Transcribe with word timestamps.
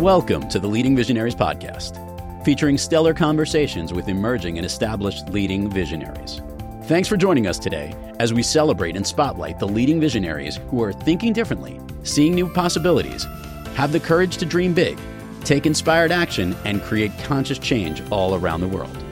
Welcome 0.00 0.48
to 0.48 0.58
the 0.58 0.66
Leading 0.66 0.96
Visionaries 0.96 1.34
Podcast, 1.34 2.42
featuring 2.42 2.78
stellar 2.78 3.12
conversations 3.12 3.92
with 3.92 4.08
emerging 4.08 4.56
and 4.56 4.64
established 4.64 5.28
leading 5.28 5.68
visionaries. 5.68 6.40
Thanks 6.84 7.06
for 7.06 7.18
joining 7.18 7.46
us 7.46 7.58
today 7.58 7.94
as 8.18 8.32
we 8.32 8.42
celebrate 8.42 8.96
and 8.96 9.06
spotlight 9.06 9.58
the 9.58 9.68
leading 9.68 10.00
visionaries 10.00 10.56
who 10.70 10.82
are 10.82 10.94
thinking 10.94 11.34
differently, 11.34 11.78
seeing 12.02 12.34
new 12.34 12.48
possibilities, 12.48 13.26
have 13.74 13.92
the 13.92 14.00
courage 14.00 14.38
to 14.38 14.46
dream 14.46 14.72
big, 14.72 14.98
take 15.44 15.66
inspired 15.66 16.12
action, 16.12 16.56
and 16.64 16.80
create 16.80 17.12
conscious 17.24 17.58
change 17.58 18.02
all 18.10 18.34
around 18.34 18.62
the 18.62 18.68
world. 18.68 19.04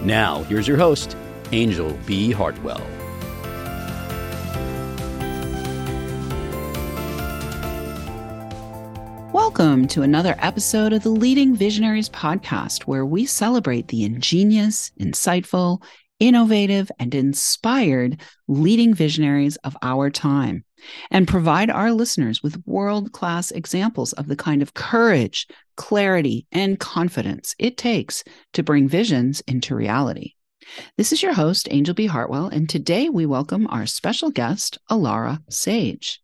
Now, 0.00 0.44
here's 0.44 0.68
your 0.68 0.76
host, 0.76 1.16
Anjel 1.46 2.06
B. 2.06 2.30
Hartwell. 2.30 2.86
Welcome 9.50 9.88
to 9.88 10.02
another 10.02 10.36
episode 10.38 10.92
of 10.92 11.02
the 11.02 11.08
Leading 11.08 11.56
Visionaries 11.56 12.08
podcast, 12.08 12.82
where 12.82 13.04
we 13.04 13.26
celebrate 13.26 13.88
the 13.88 14.04
ingenious, 14.04 14.92
insightful, 15.00 15.82
innovative, 16.20 16.88
and 17.00 17.12
inspired 17.12 18.20
leading 18.46 18.94
visionaries 18.94 19.56
of 19.56 19.76
our 19.82 20.08
time 20.08 20.64
and 21.10 21.26
provide 21.26 21.68
our 21.68 21.90
listeners 21.90 22.44
with 22.44 22.64
world 22.64 23.10
class 23.10 23.50
examples 23.50 24.12
of 24.12 24.28
the 24.28 24.36
kind 24.36 24.62
of 24.62 24.74
courage, 24.74 25.48
clarity, 25.76 26.46
and 26.52 26.78
confidence 26.78 27.56
it 27.58 27.76
takes 27.76 28.22
to 28.52 28.62
bring 28.62 28.88
visions 28.88 29.40
into 29.48 29.74
reality. 29.74 30.34
This 30.96 31.12
is 31.12 31.22
your 31.22 31.32
host, 31.32 31.68
Anjel 31.70 31.94
B. 31.94 32.06
Hartwell, 32.06 32.48
and 32.48 32.68
today 32.68 33.08
we 33.08 33.26
welcome 33.26 33.66
our 33.68 33.86
special 33.86 34.30
guest, 34.30 34.78
Alara 34.90 35.40
Sage. 35.48 36.20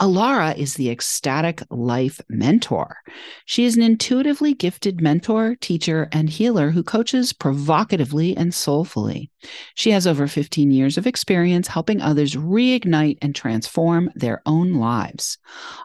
Alara 0.00 0.56
is 0.56 0.74
the 0.74 0.90
ecstatic 0.90 1.62
life 1.70 2.20
mentor. 2.28 2.96
She 3.44 3.64
is 3.64 3.76
an 3.76 3.82
intuitively 3.82 4.54
gifted 4.54 5.00
mentor, 5.00 5.56
teacher, 5.56 6.08
and 6.12 6.30
healer 6.30 6.70
who 6.70 6.82
coaches 6.82 7.32
provocatively 7.32 8.36
and 8.36 8.54
soulfully. 8.54 9.30
She 9.74 9.90
has 9.90 10.06
over 10.06 10.26
15 10.26 10.70
years 10.70 10.96
of 10.96 11.06
experience 11.06 11.68
helping 11.68 12.00
others 12.00 12.34
reignite 12.34 13.18
and 13.20 13.34
transform 13.34 14.10
their 14.14 14.40
own 14.46 14.74
lives. 14.74 15.38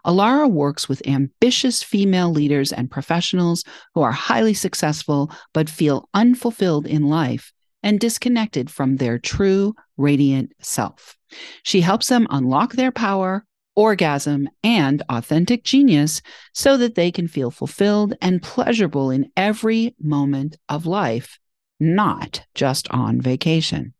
Alara 0.06 0.50
works 0.50 0.88
with 0.88 1.06
ambitious 1.06 1.82
female 1.82 2.30
leaders 2.30 2.72
and 2.72 2.90
professionals 2.90 3.64
who 3.94 4.02
are 4.02 4.12
highly 4.12 4.54
successful 4.54 5.32
but 5.52 5.68
feel 5.68 6.08
unfulfilled 6.14 6.86
in 6.86 7.08
life 7.08 7.52
and 7.82 8.00
disconnected 8.00 8.70
from 8.70 8.96
their 8.96 9.18
true 9.18 9.74
radiant 9.96 10.52
self. 10.60 11.16
She 11.62 11.80
helps 11.80 12.08
them 12.08 12.26
unlock 12.30 12.72
their 12.72 12.92
power, 12.92 13.44
orgasm, 13.76 14.48
and 14.64 15.02
authentic 15.08 15.62
genius 15.64 16.20
so 16.52 16.76
that 16.76 16.94
they 16.94 17.12
can 17.12 17.28
feel 17.28 17.50
fulfilled 17.50 18.14
and 18.20 18.42
pleasurable 18.42 19.10
in 19.10 19.30
every 19.36 19.94
moment 20.00 20.56
of 20.68 20.86
life, 20.86 21.38
not 21.78 22.42
just 22.54 22.90
on 22.90 23.20
vacation. 23.20 23.94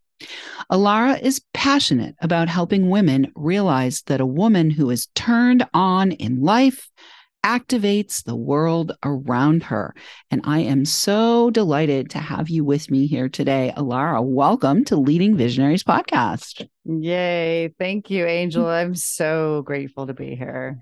Alara 0.70 1.20
is 1.20 1.40
passionate 1.54 2.16
about 2.20 2.48
helping 2.48 2.90
women 2.90 3.30
realize 3.36 4.02
that 4.06 4.20
a 4.20 4.26
woman 4.26 4.70
who 4.70 4.90
is 4.90 5.06
turned 5.14 5.64
on 5.72 6.12
in 6.12 6.42
life 6.42 6.90
activates 7.44 8.24
the 8.24 8.36
world 8.36 8.92
around 9.04 9.62
her. 9.64 9.94
And 10.30 10.40
I 10.44 10.60
am 10.60 10.84
so 10.84 11.50
delighted 11.50 12.10
to 12.10 12.18
have 12.18 12.48
you 12.48 12.64
with 12.64 12.90
me 12.90 13.06
here 13.06 13.28
today. 13.28 13.72
Alara, 13.76 14.24
welcome 14.24 14.84
to 14.86 14.96
Leading 14.96 15.36
Visionaries 15.36 15.84
podcast. 15.84 16.68
Yay. 16.84 17.74
Thank 17.78 18.10
you, 18.10 18.24
Anjel. 18.24 18.66
I'm 18.66 18.94
so 18.94 19.62
grateful 19.62 20.06
to 20.06 20.14
be 20.14 20.34
here. 20.34 20.78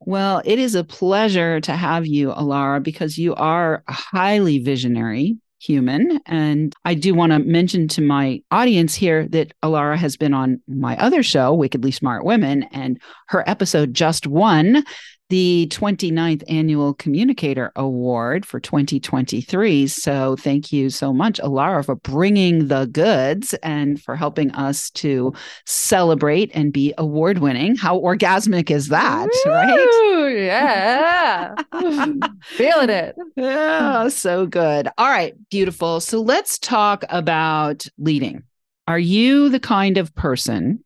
Well, 0.00 0.42
it 0.44 0.58
is 0.58 0.74
a 0.74 0.84
pleasure 0.84 1.60
to 1.60 1.72
have 1.72 2.06
you, 2.06 2.28
Alara, 2.28 2.82
because 2.82 3.18
you 3.18 3.34
are 3.34 3.82
a 3.88 3.92
highly 3.92 4.58
visionary 4.60 5.36
human. 5.60 6.20
And 6.26 6.72
I 6.84 6.94
do 6.94 7.14
want 7.14 7.32
to 7.32 7.40
mention 7.40 7.88
to 7.88 8.00
my 8.00 8.40
audience 8.50 8.94
here 8.94 9.26
that 9.28 9.52
Alara 9.62 9.96
has 9.96 10.16
been 10.16 10.32
on 10.32 10.60
my 10.68 10.96
other 10.98 11.22
show, 11.22 11.52
Wickedly 11.52 11.90
Smart 11.90 12.24
Women, 12.24 12.62
and 12.70 13.00
her 13.28 13.42
episode 13.48 13.92
just 13.92 14.26
won 14.26 14.84
the 15.28 15.68
29th 15.70 16.42
Annual 16.48 16.94
Communicator 16.94 17.70
Award 17.76 18.46
for 18.46 18.60
2023. 18.60 19.86
So 19.86 20.36
thank 20.36 20.72
you 20.72 20.90
so 20.90 21.12
much, 21.12 21.38
Alara, 21.40 21.84
for 21.84 21.96
bringing 21.96 22.68
the 22.68 22.86
goods 22.86 23.54
and 23.62 24.00
for 24.00 24.16
helping 24.16 24.50
us 24.52 24.90
to 24.92 25.34
celebrate 25.66 26.50
and 26.54 26.72
be 26.72 26.94
award 26.96 27.38
winning. 27.38 27.76
How 27.76 27.98
orgasmic 27.98 28.70
is 28.70 28.88
that, 28.88 29.28
Ooh, 29.46 29.50
right? 29.50 30.34
Yeah. 30.34 31.54
Feeling 32.42 32.90
it. 32.90 33.16
Yeah, 33.36 34.08
so 34.08 34.46
good. 34.46 34.88
All 34.96 35.08
right, 35.08 35.34
beautiful. 35.50 36.00
So 36.00 36.20
let's 36.20 36.58
talk 36.58 37.04
about 37.10 37.86
leading. 37.98 38.44
Are 38.86 38.98
you 38.98 39.50
the 39.50 39.60
kind 39.60 39.98
of 39.98 40.14
person 40.14 40.82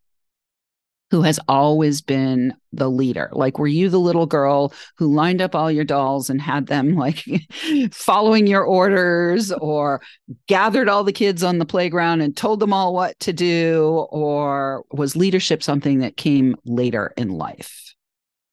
who 1.12 1.20
has 1.20 1.38
always 1.46 2.00
been 2.00 2.54
the 2.72 2.88
leader? 2.88 3.28
Like, 3.32 3.58
were 3.58 3.66
you 3.66 3.90
the 3.90 4.00
little 4.00 4.24
girl 4.24 4.72
who 4.96 5.14
lined 5.14 5.42
up 5.42 5.54
all 5.54 5.70
your 5.70 5.84
dolls 5.84 6.30
and 6.30 6.40
had 6.40 6.68
them 6.68 6.96
like 6.96 7.22
following 7.92 8.46
your 8.46 8.64
orders 8.64 9.52
or 9.52 10.00
gathered 10.48 10.88
all 10.88 11.04
the 11.04 11.12
kids 11.12 11.44
on 11.44 11.58
the 11.58 11.66
playground 11.66 12.22
and 12.22 12.34
told 12.34 12.60
them 12.60 12.72
all 12.72 12.94
what 12.94 13.20
to 13.20 13.34
do? 13.34 14.06
Or 14.10 14.84
was 14.90 15.14
leadership 15.14 15.62
something 15.62 15.98
that 15.98 16.16
came 16.16 16.56
later 16.64 17.12
in 17.18 17.28
life? 17.28 17.94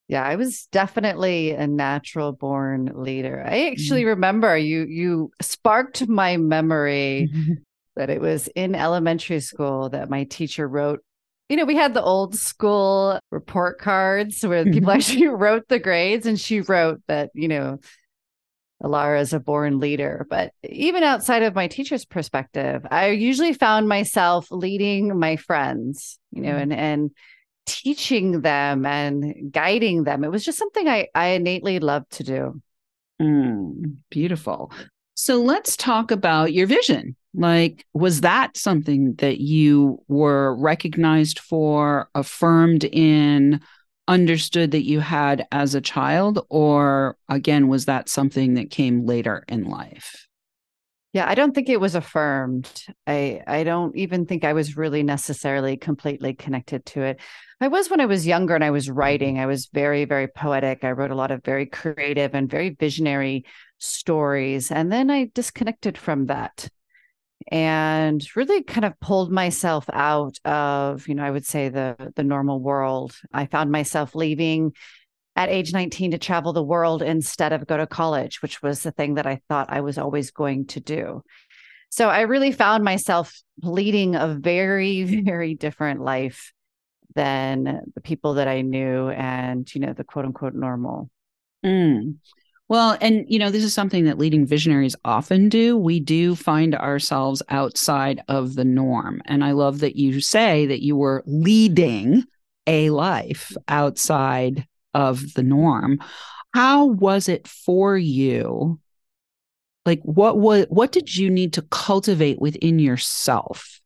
Yeah, 0.09 0.25
I 0.25 0.35
was 0.35 0.67
definitely 0.73 1.51
a 1.51 1.65
natural 1.65 2.33
born 2.33 2.91
leader. 2.93 3.41
I 3.41 3.67
actually 3.67 4.01
mm-hmm. 4.01 4.09
remember 4.09 4.57
you 4.57 4.85
you 4.85 5.31
sparked 5.41 6.09
my 6.09 6.35
memory 6.35 7.29
that 7.95 8.09
it 8.09 8.19
was 8.19 8.49
in 8.49 8.75
elementary 8.75 9.39
school 9.39 9.87
that 9.91 10.09
my 10.09 10.25
teacher 10.25 10.67
wrote 10.67 10.99
you 11.49 11.55
know, 11.57 11.65
we 11.65 11.75
had 11.75 11.93
the 11.93 12.03
old 12.03 12.35
school 12.35 13.19
report 13.31 13.79
cards 13.79 14.45
where 14.45 14.63
people 14.63 14.81
mm-hmm. 14.81 14.89
actually 14.89 15.27
wrote 15.27 15.67
the 15.67 15.79
grades, 15.79 16.25
and 16.25 16.39
she 16.39 16.61
wrote 16.61 17.01
that, 17.07 17.31
you 17.33 17.47
know, 17.47 17.79
Alara 18.81 19.19
is 19.19 19.33
a 19.33 19.39
born 19.39 19.79
leader. 19.79 20.25
But 20.29 20.53
even 20.63 21.03
outside 21.03 21.43
of 21.43 21.55
my 21.55 21.67
teacher's 21.67 22.05
perspective, 22.05 22.85
I 22.89 23.09
usually 23.09 23.53
found 23.53 23.89
myself 23.89 24.47
leading 24.51 25.17
my 25.17 25.35
friends, 25.35 26.19
you 26.31 26.43
know, 26.43 26.51
mm-hmm. 26.51 26.71
and 26.71 26.73
and 26.73 27.11
teaching 27.65 28.41
them 28.41 28.85
and 28.85 29.51
guiding 29.51 30.03
them. 30.03 30.23
It 30.23 30.31
was 30.31 30.43
just 30.43 30.57
something 30.57 30.87
I, 30.87 31.07
I 31.13 31.29
innately 31.29 31.79
loved 31.79 32.11
to 32.13 32.23
do. 32.23 32.61
Mm, 33.21 33.97
beautiful. 34.09 34.71
So 35.13 35.41
let's 35.41 35.77
talk 35.77 36.11
about 36.11 36.53
your 36.53 36.65
vision. 36.65 37.15
Like, 37.33 37.85
was 37.93 38.21
that 38.21 38.57
something 38.57 39.13
that 39.15 39.39
you 39.39 40.03
were 40.07 40.55
recognized 40.55 41.39
for, 41.39 42.09
affirmed 42.15 42.83
in, 42.83 43.61
understood 44.07 44.71
that 44.71 44.85
you 44.85 44.99
had 44.99 45.47
as 45.51 45.75
a 45.75 45.81
child? 45.81 46.45
Or 46.49 47.17
again, 47.29 47.67
was 47.67 47.85
that 47.85 48.09
something 48.09 48.55
that 48.55 48.71
came 48.71 49.05
later 49.05 49.43
in 49.47 49.65
life? 49.65 50.25
Yeah, 51.11 51.27
I 51.27 51.33
don't 51.33 51.55
think 51.55 51.69
it 51.69 51.81
was 51.81 51.95
affirmed. 51.95 52.71
I 53.07 53.41
I 53.47 53.63
don't 53.63 53.95
even 53.95 54.27
think 54.27 54.43
I 54.43 54.53
was 54.53 54.77
really 54.77 55.01
necessarily 55.01 55.75
completely 55.75 56.35
connected 56.35 56.85
to 56.87 57.01
it. 57.01 57.19
I 57.59 57.67
was 57.67 57.89
when 57.89 57.99
I 57.99 58.05
was 58.05 58.27
younger 58.27 58.53
and 58.53 58.63
I 58.63 58.69
was 58.69 58.91
writing. 58.91 59.39
I 59.39 59.47
was 59.47 59.69
very 59.73 60.05
very 60.05 60.27
poetic. 60.27 60.83
I 60.83 60.91
wrote 60.91 61.09
a 61.09 61.15
lot 61.15 61.31
of 61.31 61.43
very 61.43 61.65
creative 61.65 62.35
and 62.35 62.49
very 62.49 62.71
visionary 62.71 63.45
stories 63.79 64.71
and 64.71 64.91
then 64.91 65.09
I 65.09 65.31
disconnected 65.33 65.97
from 65.97 66.27
that 66.27 66.69
and 67.47 68.23
really 68.35 68.63
kind 68.63 68.85
of 68.85 68.99
pulled 68.99 69.31
myself 69.31 69.89
out 69.93 70.37
of 70.45 71.07
you 71.07 71.15
know 71.15 71.23
i 71.23 71.31
would 71.31 71.45
say 71.45 71.69
the 71.69 72.11
the 72.15 72.23
normal 72.23 72.59
world. 72.59 73.15
I 73.33 73.45
found 73.45 73.71
myself 73.71 74.13
leaving 74.15 74.73
at 75.35 75.49
age 75.49 75.71
19 75.71 76.11
to 76.11 76.17
travel 76.17 76.51
the 76.51 76.63
world 76.63 77.01
instead 77.01 77.53
of 77.53 77.65
go 77.65 77.77
to 77.77 77.87
college 77.87 78.41
which 78.41 78.61
was 78.61 78.83
the 78.83 78.91
thing 78.91 79.15
that 79.15 79.25
i 79.25 79.41
thought 79.47 79.71
i 79.71 79.81
was 79.81 79.97
always 79.97 80.31
going 80.31 80.65
to 80.67 80.79
do. 80.79 81.23
So 81.89 82.09
i 82.09 82.21
really 82.21 82.51
found 82.51 82.83
myself 82.83 83.41
leading 83.61 84.15
a 84.15 84.27
very 84.27 85.03
very 85.23 85.55
different 85.55 86.01
life 86.01 86.53
than 87.15 87.81
the 87.95 88.01
people 88.01 88.35
that 88.35 88.47
i 88.47 88.61
knew 88.61 89.09
and 89.09 89.73
you 89.73 89.81
know 89.81 89.93
the 89.93 90.03
quote 90.03 90.25
unquote 90.25 90.53
normal. 90.53 91.09
Mm. 91.65 92.17
Well, 92.69 92.97
and 93.01 93.25
you 93.27 93.39
know, 93.39 93.49
this 93.49 93.63
is 93.63 93.73
something 93.73 94.05
that 94.05 94.19
leading 94.19 94.45
visionaries 94.45 94.95
often 95.03 95.49
do. 95.49 95.75
We 95.75 95.99
do 95.99 96.35
find 96.35 96.75
ourselves 96.75 97.41
outside 97.49 98.21
of 98.27 98.55
the 98.55 98.63
norm. 98.63 99.21
And 99.25 99.43
I 99.43 99.51
love 99.51 99.79
that 99.79 99.95
you 99.95 100.21
say 100.21 100.67
that 100.67 100.83
you 100.83 100.95
were 100.95 101.23
leading 101.25 102.25
a 102.67 102.91
life 102.91 103.57
outside 103.67 104.67
of 104.93 105.33
the 105.33 105.41
norm. 105.41 105.99
How 106.53 106.85
was 106.85 107.27
it 107.27 107.47
for 107.47 107.97
you? 107.97 108.79
Like 109.85 110.01
what 110.03 110.37
was 110.37 110.67
what 110.69 110.91
did 110.91 111.15
you 111.15 111.31
need 111.31 111.53
to 111.53 111.63
cultivate 111.63 112.39
within 112.39 112.77
yourself 112.77 113.81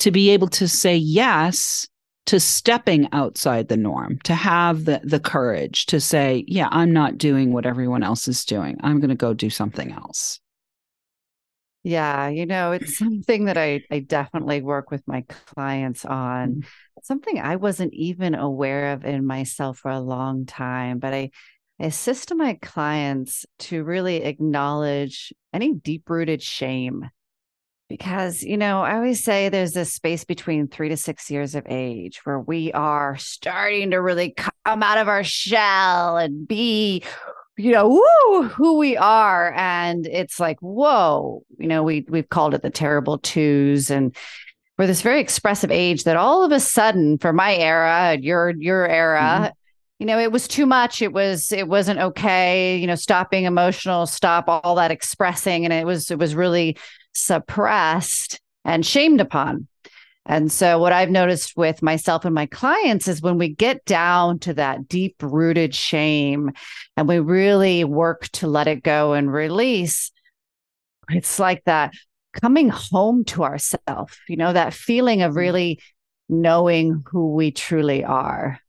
to 0.00 0.10
be 0.10 0.30
able 0.30 0.48
to 0.48 0.66
say 0.66 0.96
yes 0.96 1.86
to 2.28 2.38
stepping 2.38 3.08
outside 3.12 3.68
the 3.68 3.76
norm, 3.78 4.18
to 4.24 4.34
have 4.34 4.84
the, 4.84 5.00
the 5.02 5.18
courage 5.18 5.86
to 5.86 5.98
say, 5.98 6.44
yeah, 6.46 6.68
I'm 6.70 6.92
not 6.92 7.16
doing 7.16 7.54
what 7.54 7.64
everyone 7.64 8.02
else 8.02 8.28
is 8.28 8.44
doing. 8.44 8.76
I'm 8.82 9.00
going 9.00 9.08
to 9.08 9.16
go 9.16 9.32
do 9.32 9.48
something 9.48 9.92
else. 9.92 10.38
Yeah, 11.84 12.28
you 12.28 12.44
know, 12.44 12.72
it's 12.72 12.98
something 12.98 13.46
that 13.46 13.56
I, 13.56 13.82
I 13.90 14.00
definitely 14.00 14.60
work 14.60 14.90
with 14.90 15.02
my 15.06 15.22
clients 15.46 16.04
on. 16.04 16.50
Mm-hmm. 16.50 16.60
Something 17.02 17.40
I 17.40 17.56
wasn't 17.56 17.94
even 17.94 18.34
aware 18.34 18.92
of 18.92 19.06
in 19.06 19.24
myself 19.24 19.78
for 19.78 19.90
a 19.90 19.98
long 19.98 20.44
time, 20.44 20.98
but 20.98 21.14
I, 21.14 21.30
I 21.80 21.86
assist 21.86 22.34
my 22.34 22.58
clients 22.60 23.46
to 23.60 23.82
really 23.84 24.16
acknowledge 24.24 25.32
any 25.54 25.72
deep 25.72 26.10
rooted 26.10 26.42
shame 26.42 27.08
because, 27.88 28.42
you 28.42 28.56
know, 28.56 28.82
I 28.82 28.96
always 28.96 29.22
say 29.22 29.48
there's 29.48 29.72
this 29.72 29.92
space 29.92 30.24
between 30.24 30.68
three 30.68 30.90
to 30.90 30.96
six 30.96 31.30
years 31.30 31.54
of 31.54 31.66
age 31.68 32.20
where 32.24 32.38
we 32.38 32.72
are 32.72 33.16
starting 33.16 33.90
to 33.92 34.00
really 34.00 34.34
come 34.36 34.82
out 34.82 34.98
of 34.98 35.08
our 35.08 35.24
shell 35.24 36.18
and 36.18 36.46
be, 36.46 37.02
you 37.56 37.72
know, 37.72 37.88
woo, 37.88 38.42
who 38.48 38.78
we 38.78 38.96
are. 38.96 39.52
And 39.56 40.06
it's 40.06 40.38
like, 40.38 40.58
whoa, 40.60 41.42
you 41.58 41.66
know, 41.66 41.82
we 41.82 42.04
we've 42.08 42.28
called 42.28 42.54
it 42.54 42.62
the 42.62 42.70
terrible 42.70 43.18
twos. 43.18 43.90
And 43.90 44.14
we're 44.76 44.86
this 44.86 45.02
very 45.02 45.20
expressive 45.20 45.70
age 45.70 46.04
that 46.04 46.16
all 46.16 46.44
of 46.44 46.52
a 46.52 46.60
sudden, 46.60 47.18
for 47.18 47.32
my 47.32 47.56
era, 47.56 48.12
and 48.12 48.24
your 48.24 48.50
your 48.50 48.86
era, 48.86 49.20
mm-hmm 49.20 49.57
you 49.98 50.06
know 50.06 50.18
it 50.18 50.30
was 50.30 50.46
too 50.46 50.66
much 50.66 51.02
it 51.02 51.12
was 51.12 51.50
it 51.52 51.68
wasn't 51.68 51.98
okay 51.98 52.76
you 52.76 52.86
know 52.86 52.94
stop 52.94 53.30
being 53.30 53.44
emotional 53.44 54.06
stop 54.06 54.44
all 54.48 54.74
that 54.76 54.90
expressing 54.90 55.64
and 55.64 55.72
it 55.72 55.86
was 55.86 56.10
it 56.10 56.18
was 56.18 56.34
really 56.34 56.76
suppressed 57.18 58.40
and 58.64 58.84
shamed 58.84 59.20
upon. 59.20 59.66
And 60.26 60.52
so, 60.52 60.78
what 60.78 60.92
I've 60.92 61.10
noticed 61.10 61.56
with 61.56 61.82
myself 61.82 62.26
and 62.26 62.34
my 62.34 62.44
clients 62.46 63.08
is 63.08 63.22
when 63.22 63.38
we 63.38 63.48
get 63.48 63.84
down 63.86 64.38
to 64.40 64.54
that 64.54 64.86
deep 64.86 65.16
rooted 65.22 65.74
shame 65.74 66.52
and 66.98 67.08
we 67.08 67.18
really 67.18 67.84
work 67.84 68.28
to 68.32 68.46
let 68.46 68.68
it 68.68 68.82
go 68.82 69.14
and 69.14 69.32
release, 69.32 70.12
it's 71.08 71.38
like 71.38 71.64
that 71.64 71.94
coming 72.34 72.68
home 72.68 73.24
to 73.24 73.42
ourselves, 73.42 74.18
you 74.28 74.36
know, 74.36 74.52
that 74.52 74.74
feeling 74.74 75.22
of 75.22 75.30
mm-hmm. 75.30 75.38
really 75.38 75.80
knowing 76.28 77.02
who 77.06 77.32
we 77.32 77.50
truly 77.50 78.04
are. 78.04 78.60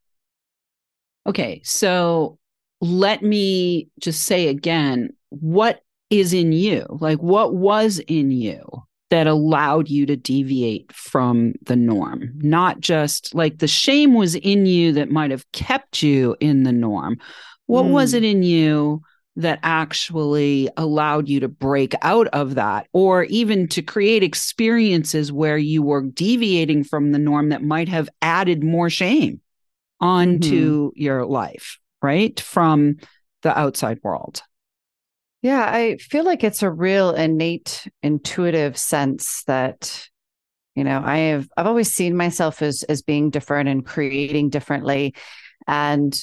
Okay. 1.29 1.61
So, 1.63 2.37
let 2.81 3.21
me 3.21 3.89
just 3.99 4.23
say 4.23 4.47
again 4.47 5.09
what 5.29 5.81
is 6.09 6.33
in 6.33 6.51
you? 6.51 6.85
Like, 6.89 7.19
what 7.19 7.53
was 7.53 7.99
in 8.07 8.31
you 8.31 8.65
that 9.11 9.27
allowed 9.27 9.89
you 9.89 10.05
to 10.07 10.15
deviate 10.15 10.91
from 10.91 11.53
the 11.63 11.75
norm? 11.75 12.31
Not 12.37 12.79
just 12.79 13.35
like 13.35 13.59
the 13.59 13.67
shame 13.67 14.13
was 14.15 14.35
in 14.35 14.65
you 14.65 14.91
that 14.93 15.11
might 15.11 15.31
have 15.31 15.49
kept 15.51 16.01
you 16.01 16.35
in 16.39 16.63
the 16.63 16.71
norm. 16.71 17.17
What 17.67 17.85
mm. 17.85 17.91
was 17.91 18.13
it 18.13 18.23
in 18.23 18.41
you 18.41 19.03
that 19.35 19.59
actually 19.61 20.67
allowed 20.75 21.29
you 21.29 21.39
to 21.39 21.47
break 21.47 21.93
out 22.01 22.27
of 22.27 22.55
that 22.55 22.87
or 22.91 23.23
even 23.25 23.67
to 23.69 23.81
create 23.81 24.23
experiences 24.23 25.31
where 25.31 25.57
you 25.57 25.83
were 25.83 26.01
deviating 26.01 26.83
from 26.83 27.11
the 27.11 27.19
norm 27.19 27.49
that 27.49 27.63
might 27.63 27.87
have 27.87 28.09
added 28.21 28.63
more 28.63 28.89
shame 28.89 29.39
onto 29.99 30.89
mm-hmm. 30.89 31.01
your 31.01 31.25
life, 31.25 31.79
right? 32.01 32.39
From 32.39 32.97
the 33.41 33.57
outside 33.57 33.99
world. 34.03 34.41
Yeah, 35.41 35.63
I 35.65 35.97
feel 35.97 36.25
like 36.25 36.43
it's 36.43 36.63
a 36.63 36.69
real 36.69 37.11
innate 37.11 37.87
intuitive 38.03 38.77
sense 38.77 39.43
that 39.47 40.09
you 40.75 40.83
know, 40.83 41.01
I 41.03 41.17
have 41.17 41.49
I've 41.57 41.67
always 41.67 41.91
seen 41.91 42.15
myself 42.15 42.61
as 42.61 42.83
as 42.83 43.01
being 43.01 43.31
different 43.31 43.67
and 43.67 43.85
creating 43.85 44.49
differently 44.49 45.13
and 45.67 46.17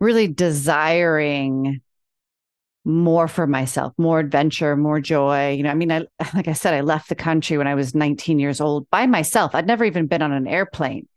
really 0.00 0.28
desiring 0.28 1.80
more 2.84 3.28
for 3.28 3.46
myself, 3.46 3.92
more 3.98 4.18
adventure, 4.18 4.76
more 4.76 5.00
joy. 5.00 5.52
You 5.52 5.62
know, 5.62 5.70
I 5.70 5.74
mean, 5.74 5.92
I 5.92 6.06
like 6.34 6.48
I 6.48 6.52
said, 6.52 6.74
I 6.74 6.80
left 6.80 7.08
the 7.08 7.14
country 7.14 7.58
when 7.58 7.66
I 7.66 7.74
was 7.74 7.94
19 7.94 8.38
years 8.38 8.60
old 8.60 8.88
by 8.90 9.06
myself. 9.06 9.54
I'd 9.54 9.66
never 9.66 9.84
even 9.84 10.06
been 10.06 10.22
on 10.22 10.32
an 10.32 10.46
airplane. 10.46 11.08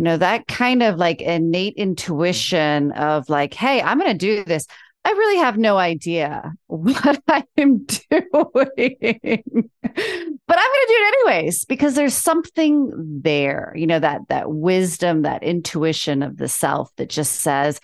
You 0.00 0.04
know, 0.04 0.16
that 0.16 0.46
kind 0.46 0.82
of 0.82 0.96
like 0.96 1.20
innate 1.20 1.74
mm-hmm. 1.74 1.90
intuition 1.90 2.92
of 2.92 3.28
like, 3.28 3.52
hey, 3.52 3.82
I'm 3.82 3.98
going 3.98 4.10
to 4.10 4.16
do 4.16 4.44
this. 4.44 4.66
I 5.04 5.10
really 5.10 5.36
have 5.40 5.58
no 5.58 5.76
idea 5.76 6.54
what 6.68 7.22
I 7.28 7.44
am 7.58 7.84
doing, 7.84 8.08
but 8.22 8.32
I'm 8.32 9.42
going 9.42 9.66
to 9.92 10.86
do 10.88 10.94
it 10.94 11.14
anyways 11.14 11.66
because 11.66 11.96
there's 11.96 12.14
something 12.14 13.20
there, 13.22 13.74
you 13.76 13.86
know, 13.86 13.98
that 13.98 14.22
that 14.30 14.50
wisdom, 14.50 15.20
that 15.22 15.42
intuition 15.42 16.22
of 16.22 16.38
the 16.38 16.48
self 16.48 16.90
that 16.96 17.10
just 17.10 17.34
says, 17.40 17.78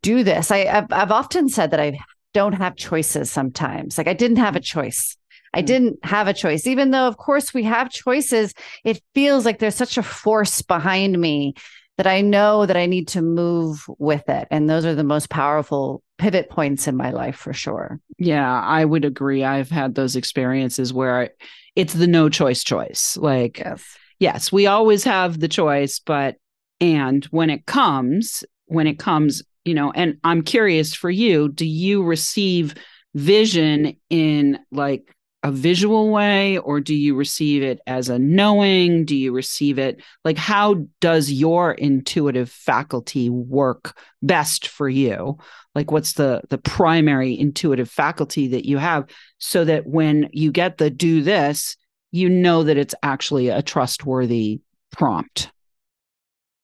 "Do 0.00 0.24
this." 0.24 0.50
I, 0.50 0.64
have 0.64 0.86
I've 0.90 1.12
often 1.12 1.50
said 1.50 1.72
that 1.72 1.80
I 1.80 1.98
don't 2.32 2.54
have 2.54 2.74
choices 2.74 3.30
sometimes. 3.30 3.98
Like 3.98 4.08
I 4.08 4.14
didn't 4.14 4.38
have 4.38 4.56
a 4.56 4.60
choice. 4.60 5.14
I 5.52 5.60
hmm. 5.60 5.66
didn't 5.66 6.04
have 6.04 6.28
a 6.28 6.34
choice, 6.34 6.66
even 6.66 6.90
though, 6.90 7.06
of 7.06 7.16
course, 7.16 7.52
we 7.54 7.64
have 7.64 7.90
choices. 7.90 8.54
It 8.84 9.02
feels 9.14 9.44
like 9.44 9.58
there's 9.58 9.74
such 9.74 9.98
a 9.98 10.02
force 10.02 10.62
behind 10.62 11.18
me 11.18 11.54
that 12.00 12.06
I 12.06 12.22
know 12.22 12.64
that 12.64 12.78
I 12.78 12.86
need 12.86 13.08
to 13.08 13.20
move 13.20 13.84
with 13.98 14.26
it. 14.28 14.48
And 14.50 14.70
those 14.70 14.86
are 14.86 14.94
the 14.94 15.04
most 15.04 15.28
powerful 15.28 16.02
pivot 16.16 16.48
points 16.48 16.88
in 16.88 16.96
my 16.96 17.10
life 17.10 17.36
for 17.36 17.52
sure. 17.52 18.00
Yeah, 18.16 18.58
I 18.58 18.86
would 18.86 19.04
agree. 19.04 19.44
I've 19.44 19.68
had 19.68 19.94
those 19.94 20.16
experiences 20.16 20.94
where 20.94 21.30
it's 21.76 21.92
the 21.92 22.06
no 22.06 22.30
choice 22.30 22.64
choice. 22.64 23.18
Like, 23.18 23.58
yes, 23.58 23.98
yes 24.18 24.50
we 24.50 24.66
always 24.66 25.04
have 25.04 25.40
the 25.40 25.48
choice, 25.48 25.98
but, 25.98 26.36
and 26.80 27.24
when 27.26 27.50
it 27.50 27.66
comes, 27.66 28.44
when 28.64 28.86
it 28.86 28.98
comes, 28.98 29.42
you 29.66 29.74
know, 29.74 29.92
and 29.92 30.16
I'm 30.24 30.40
curious 30.40 30.94
for 30.94 31.10
you, 31.10 31.50
do 31.50 31.66
you 31.66 32.02
receive 32.02 32.76
vision 33.14 33.96
in 34.08 34.58
like 34.72 35.14
a 35.42 35.50
visual 35.50 36.10
way 36.10 36.58
or 36.58 36.80
do 36.80 36.94
you 36.94 37.14
receive 37.14 37.62
it 37.62 37.80
as 37.86 38.08
a 38.08 38.18
knowing? 38.18 39.04
Do 39.04 39.16
you 39.16 39.32
receive 39.32 39.78
it? 39.78 40.02
Like 40.24 40.36
how 40.36 40.86
does 41.00 41.32
your 41.32 41.72
intuitive 41.72 42.50
faculty 42.50 43.30
work 43.30 43.98
best 44.22 44.68
for 44.68 44.88
you? 44.88 45.38
Like 45.74 45.90
what's 45.90 46.14
the 46.14 46.42
the 46.50 46.58
primary 46.58 47.38
intuitive 47.38 47.90
faculty 47.90 48.48
that 48.48 48.66
you 48.66 48.76
have 48.78 49.06
so 49.38 49.64
that 49.64 49.86
when 49.86 50.28
you 50.32 50.52
get 50.52 50.78
the 50.78 50.90
do 50.90 51.22
this 51.22 51.76
you 52.12 52.28
know 52.28 52.64
that 52.64 52.76
it's 52.76 52.94
actually 53.02 53.48
a 53.48 53.62
trustworthy 53.62 54.60
prompt? 54.90 55.50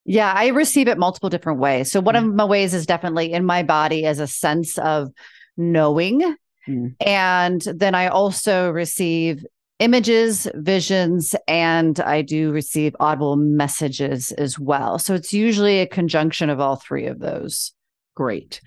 Yeah 0.05 0.33
i 0.37 0.49
receive 0.49 0.87
it 0.87 0.99
multiple 0.99 1.31
different 1.31 1.61
ways. 1.61 1.91
So 1.91 2.01
one 2.01 2.15
mm-hmm. 2.15 2.29
of 2.29 2.35
my 2.35 2.45
ways 2.45 2.75
is 2.75 2.85
definitely 2.85 3.33
in 3.33 3.47
my 3.47 3.63
body 3.63 4.05
as 4.05 4.21
a 4.21 4.27
sense 4.27 4.77
of 4.77 5.11
knowing 5.57 6.37
Mm. 6.69 6.95
And 7.01 7.63
then 7.63 7.95
I 7.95 8.09
also 8.09 8.71
receive 8.71 9.45
images, 9.79 10.49
visions, 10.55 11.35
and 11.47 12.01
I 12.01 12.23
do 12.23 12.51
receive 12.51 12.97
audible 12.99 13.37
messages 13.37 14.33
as 14.33 14.59
well. 14.59 14.99
So 14.99 15.15
it's 15.15 15.33
usually 15.33 15.81
a 15.81 15.87
conjunction 15.87 16.49
of 16.51 16.61
all 16.61 16.77
three 16.77 17.07
of 17.07 17.19
those. 17.19 17.73
Great. 18.15 18.61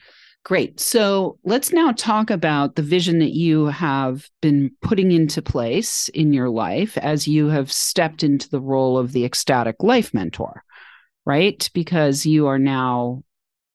Great. 0.45 0.79
So 0.79 1.37
let's 1.43 1.73
now 1.73 1.91
talk 1.91 2.29
about 2.29 2.75
the 2.75 2.81
vision 2.81 3.19
that 3.19 3.33
you 3.33 3.65
have 3.67 4.29
been 4.41 4.71
putting 4.81 5.11
into 5.11 5.41
place 5.41 6.07
in 6.09 6.31
your 6.31 6.49
life 6.49 6.97
as 6.97 7.27
you 7.27 7.47
have 7.47 7.71
stepped 7.71 8.23
into 8.23 8.49
the 8.49 8.61
role 8.61 8.97
of 8.97 9.11
the 9.11 9.25
ecstatic 9.25 9.75
life 9.81 10.13
mentor, 10.13 10.63
right? 11.25 11.69
Because 11.73 12.25
you 12.25 12.47
are 12.47 12.59
now 12.59 13.23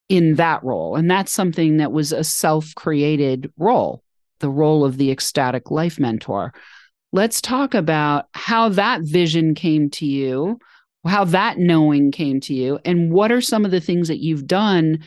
in 0.09 0.37
that 0.37 0.65
role. 0.65 0.97
And 0.97 1.11
that's 1.11 1.33
something 1.33 1.79
that 1.79 1.93
was 1.93 2.13
a 2.13 2.25
self 2.25 2.75
created 2.75 3.53
role 3.59 4.04
the 4.45 4.51
role 4.51 4.85
of 4.85 4.99
the 4.99 5.11
ecstatic 5.11 5.71
life 5.71 5.99
mentor. 5.99 6.53
Let's 7.15 7.41
talk 7.41 7.73
about 7.73 8.27
how 8.35 8.69
that 8.69 9.01
vision 9.01 9.55
came 9.55 9.89
to 9.93 10.05
you, 10.05 10.59
how 11.07 11.25
that 11.25 11.57
knowing 11.57 12.13
came 12.13 12.41
to 12.41 12.53
you, 12.53 12.79
and 12.85 13.11
what 13.11 13.33
are 13.33 13.41
some 13.41 13.65
of 13.65 13.71
the 13.71 13.81
things 13.81 14.09
that 14.09 14.23
you've 14.23 14.47
done 14.47 14.99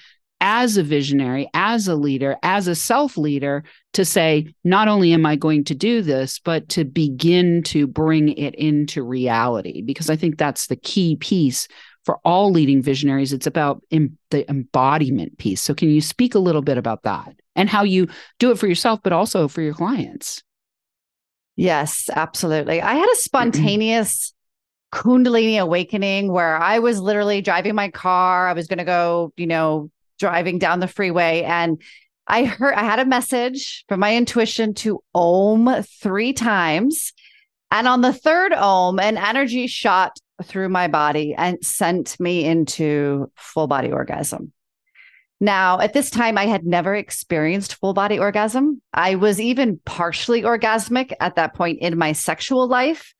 as 0.42 0.76
a 0.76 0.82
visionary, 0.82 1.48
as 1.54 1.88
a 1.88 1.94
leader, 1.94 2.38
as 2.42 2.68
a 2.68 2.74
self 2.74 3.16
leader 3.16 3.64
to 3.94 4.04
say, 4.04 4.52
not 4.64 4.88
only 4.88 5.14
am 5.14 5.24
I 5.24 5.36
going 5.36 5.64
to 5.66 5.76
do 5.76 6.02
this, 6.02 6.40
but 6.40 6.68
to 6.70 6.84
begin 6.84 7.62
to 7.66 7.86
bring 7.86 8.30
it 8.30 8.56
into 8.56 9.04
reality. 9.04 9.84
Because 9.84 10.10
I 10.10 10.16
think 10.16 10.40
that's 10.40 10.66
the 10.66 10.78
key 10.78 11.16
piece 11.16 11.68
for 12.08 12.18
all 12.26 12.50
leading 12.50 12.82
visionaries. 12.82 13.34
It's 13.34 13.46
about 13.46 13.84
em- 13.92 14.18
the 14.32 14.50
embodiment 14.50 15.38
piece. 15.38 15.62
So, 15.62 15.76
can 15.76 15.90
you 15.90 16.02
speak 16.02 16.34
a 16.34 16.40
little 16.40 16.64
bit 16.64 16.80
about 16.80 17.04
that? 17.04 17.36
and 17.58 17.68
how 17.68 17.84
you 17.84 18.08
do 18.40 18.52
it 18.52 18.60
for 18.60 18.68
yourself, 18.68 19.02
but 19.04 19.12
also 19.12 19.50
for 19.50 19.62
your 19.62 19.74
clients. 19.74 20.44
Yes, 21.58 22.10
absolutely. 22.16 22.82
I 22.82 22.94
had 22.94 23.04
a 23.04 23.08
mm-hmm. 23.08 23.20
spontaneous 23.20 24.34
Kundalini 24.94 25.60
awakening 25.60 26.32
where 26.32 26.56
I 26.56 26.80
was 26.80 27.02
literally 27.02 27.42
driving 27.42 27.76
my 27.76 27.90
car. 27.90 28.48
I 28.48 28.54
was 28.54 28.68
going 28.68 28.78
to 28.78 28.86
go, 28.86 29.34
you 29.36 29.48
know, 29.48 29.90
driving 30.20 30.60
down 30.60 30.80
the 30.80 30.88
freeway 30.88 31.44
and 31.44 31.82
I 32.28 32.46
heard 32.46 32.74
I 32.74 32.84
had 32.84 33.00
a 33.00 33.06
message 33.06 33.86
from 33.90 34.00
my 34.00 34.16
intuition 34.16 34.74
to 34.76 35.02
om 35.14 35.84
three 36.02 36.34
times. 36.34 37.14
And 37.72 37.88
on 37.88 38.02
the 38.02 38.14
third 38.14 38.54
om, 38.54 39.00
an 39.00 39.18
energy 39.18 39.68
shot 39.68 40.18
through 40.44 40.70
my 40.70 40.88
body 40.88 41.34
and 41.36 41.64
sent 41.66 42.20
me 42.20 42.46
into 42.46 43.32
full 43.36 43.68
body 43.68 43.92
orgasm. 43.92 44.52
Now, 45.40 45.80
at 45.80 45.94
this 45.94 46.10
time, 46.10 46.38
I 46.38 46.48
had 46.48 46.66
never 46.66 46.96
experienced 46.96 47.76
full 47.76 47.94
body 47.94 48.18
orgasm. 48.18 48.82
I 48.94 49.16
was 49.16 49.40
even 49.40 49.80
partially 49.86 50.42
orgasmic 50.42 51.14
at 51.20 51.36
that 51.36 51.54
point 51.54 51.80
in 51.80 51.98
my 51.98 52.14
sexual 52.14 52.68
life. 52.68 53.14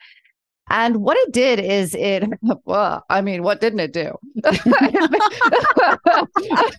And 0.70 0.98
what 0.98 1.16
it 1.18 1.32
did 1.32 1.60
is 1.60 1.96
it, 1.96 2.24
well, 2.66 3.06
I 3.10 3.22
mean, 3.22 3.44
what 3.44 3.62
didn't 3.62 3.80
it 3.80 3.94
do? 3.94 4.18
I, 4.44 4.52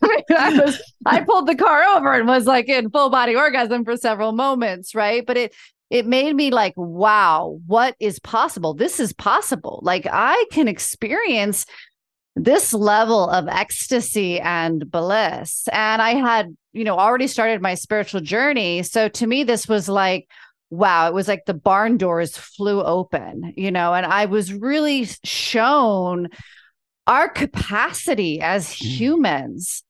mean, 0.00 0.22
I, 0.36 0.60
was, 0.64 0.82
I 1.06 1.20
pulled 1.20 1.46
the 1.46 1.54
car 1.54 1.84
over 1.96 2.12
and 2.12 2.26
was 2.26 2.46
like 2.46 2.68
in 2.68 2.90
full 2.90 3.08
body 3.08 3.36
orgasm 3.36 3.84
for 3.84 3.96
several 3.96 4.32
moments, 4.32 4.94
right? 4.94 5.24
But 5.24 5.36
it, 5.36 5.54
it 5.90 6.06
made 6.06 6.34
me 6.34 6.50
like, 6.50 6.74
wow, 6.76 7.60
what 7.66 7.94
is 7.98 8.18
possible? 8.20 8.74
This 8.74 9.00
is 9.00 9.12
possible. 9.12 9.80
Like 9.82 10.06
I 10.10 10.44
can 10.52 10.68
experience 10.68 11.64
this 12.36 12.72
level 12.72 13.28
of 13.28 13.48
ecstasy 13.48 14.38
and 14.40 14.90
bliss. 14.90 15.66
And 15.72 16.00
I 16.00 16.14
had, 16.14 16.56
you 16.72 16.84
know, 16.84 16.96
already 16.96 17.26
started 17.26 17.60
my 17.60 17.74
spiritual 17.74 18.20
journey. 18.20 18.82
So 18.82 19.08
to 19.08 19.26
me, 19.26 19.44
this 19.44 19.66
was 19.66 19.88
like, 19.88 20.28
wow, 20.70 21.08
it 21.08 21.14
was 21.14 21.28
like 21.28 21.46
the 21.46 21.54
barn 21.54 21.96
doors 21.96 22.36
flew 22.36 22.82
open, 22.82 23.54
you 23.56 23.70
know, 23.70 23.94
and 23.94 24.06
I 24.06 24.26
was 24.26 24.52
really 24.52 25.08
shown 25.24 26.28
our 27.06 27.28
capacity 27.28 28.40
as 28.40 28.68
mm. 28.68 28.74
humans. 28.74 29.82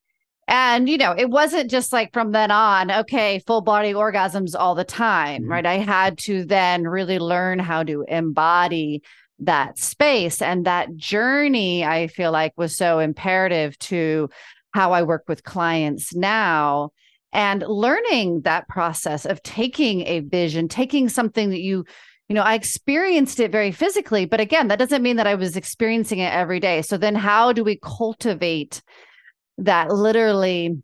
And, 0.49 0.89
you 0.89 0.97
know, 0.97 1.15
it 1.17 1.29
wasn't 1.29 1.71
just 1.71 1.93
like 1.93 2.11
from 2.15 2.33
then 2.33 2.51
on, 2.51 2.91
okay, 2.91 3.39
full 3.47 3.61
body 3.61 3.93
orgasms 3.93 4.55
all 4.59 4.75
the 4.75 4.83
time, 4.83 5.43
mm-hmm. 5.43 5.51
right? 5.53 5.67
I 5.67 5.77
had 5.77 6.17
to 6.21 6.45
then 6.47 6.85
really 6.85 7.19
learn 7.19 7.59
how 7.59 7.83
to 7.83 8.05
embody 8.09 9.03
that 9.41 9.79
space. 9.79 10.41
And 10.41 10.65
that 10.65 10.97
journey, 10.97 11.85
I 11.85 12.07
feel 12.07 12.33
like, 12.33 12.55
was 12.57 12.79
so 12.79 12.99
imperative 12.99 13.79
to 13.81 14.31
how 14.73 14.93
I 14.93 15.03
work 15.03 15.25
with 15.29 15.45
clients 15.45 16.15
now 16.15 16.91
and 17.31 17.63
learning 17.63 18.41
that 18.43 18.69
process 18.69 19.27
of 19.27 19.43
taking 19.43 20.07
a 20.07 20.21
vision, 20.21 20.67
taking 20.67 21.11
something 21.11 21.51
that 21.51 21.61
you, 21.61 21.85
you 22.29 22.35
know, 22.35 22.43
I 22.43 22.55
experienced 22.55 23.39
it 23.39 23.53
very 23.53 23.71
physically, 23.71 24.25
but 24.25 24.41
again, 24.41 24.69
that 24.69 24.79
doesn't 24.79 25.03
mean 25.03 25.17
that 25.17 25.27
I 25.27 25.35
was 25.35 25.57
experiencing 25.57 26.21
it 26.21 26.33
every 26.33 26.59
day. 26.59 26.81
So 26.81 26.97
then 26.97 27.15
how 27.15 27.53
do 27.53 27.63
we 27.63 27.79
cultivate 27.83 28.83
that 29.59 29.91
literally 29.91 30.83